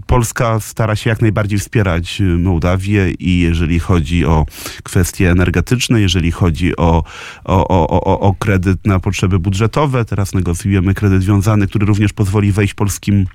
Polska 0.07 0.59
stara 0.59 0.95
się 0.95 1.09
jak 1.09 1.21
najbardziej 1.21 1.59
wspierać 1.59 2.21
Mołdawię 2.39 3.11
i 3.11 3.39
jeżeli 3.39 3.79
chodzi 3.79 4.25
o 4.25 4.45
kwestie 4.83 5.31
energetyczne, 5.31 6.01
jeżeli 6.03 6.31
chodzi 6.31 6.77
o, 6.77 7.03
o, 7.43 7.67
o, 7.67 8.19
o, 8.19 8.33
kredyt 8.39 8.85
na 8.85 8.99
potrzeby 8.99 9.39
budżetowe. 9.39 10.05
Teraz 10.05 10.33
negocjujemy 10.33 10.93
kredyt 10.93 11.23
wiązany, 11.23 11.67
który 11.67 11.85
również 11.85 12.13
pozwoli 12.13 12.51
wejść 12.51 12.73
polskim 12.73 13.25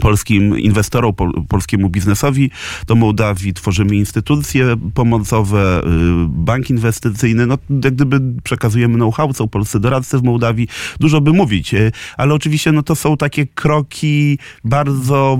polskim 0.00 0.58
inwestorom, 0.58 1.14
pol, 1.14 1.32
polskiemu 1.48 1.88
biznesowi 1.88 2.50
do 2.86 2.94
Mołdawii. 2.94 3.54
Tworzymy 3.54 3.96
instytucje 3.96 4.76
pomocowe, 4.94 5.80
y, 5.80 5.82
bank 6.28 6.70
inwestycyjny. 6.70 7.46
No, 7.46 7.58
jak 7.84 7.94
gdyby 7.94 8.20
przekazujemy 8.42 8.94
know-how, 8.94 9.32
są 9.32 9.48
polscy 9.48 9.80
doradcy 9.80 10.18
w 10.18 10.22
Mołdawii. 10.22 10.68
Dużo 11.00 11.20
by 11.20 11.32
mówić, 11.32 11.74
y, 11.74 11.92
ale 12.16 12.34
oczywiście 12.34 12.72
no, 12.72 12.82
to 12.82 12.96
są 12.96 13.16
takie 13.16 13.46
kroki 13.46 14.38
bardzo 14.64 15.38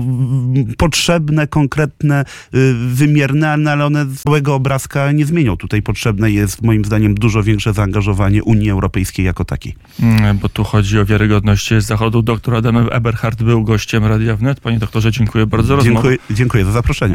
potrzebne, 0.77 1.47
konkretne, 1.47 2.25
y, 2.55 2.73
wymierne, 2.73 3.57
no, 3.57 3.71
ale 3.71 3.85
one 3.85 4.05
całego 4.15 4.55
obrazka 4.55 5.11
nie 5.11 5.25
zmienią. 5.25 5.57
Tutaj 5.57 5.81
potrzebne 5.81 6.31
jest 6.31 6.61
moim 6.61 6.85
zdaniem 6.85 7.15
dużo 7.15 7.43
większe 7.43 7.73
zaangażowanie 7.73 8.43
Unii 8.43 8.69
Europejskiej 8.69 9.25
jako 9.25 9.45
takiej. 9.45 9.75
Mm, 9.99 10.37
bo 10.37 10.49
tu 10.49 10.63
chodzi 10.63 10.99
o 10.99 11.05
wiarygodność 11.05 11.73
Zachodu. 11.79 12.21
Doktor 12.21 12.55
Adam 12.55 12.77
Eberhard 12.91 13.43
był 13.43 13.63
gościem 13.63 14.05
Radia 14.05 14.35
Wnet. 14.41 14.59
Panie 14.59 14.79
doktorze, 14.79 15.11
dziękuję 15.11 15.45
bardzo 15.45 15.77
dziękuję, 15.77 16.17
Dziękuję 16.31 16.65
za 16.65 16.71
zaproszenie. 16.71 17.09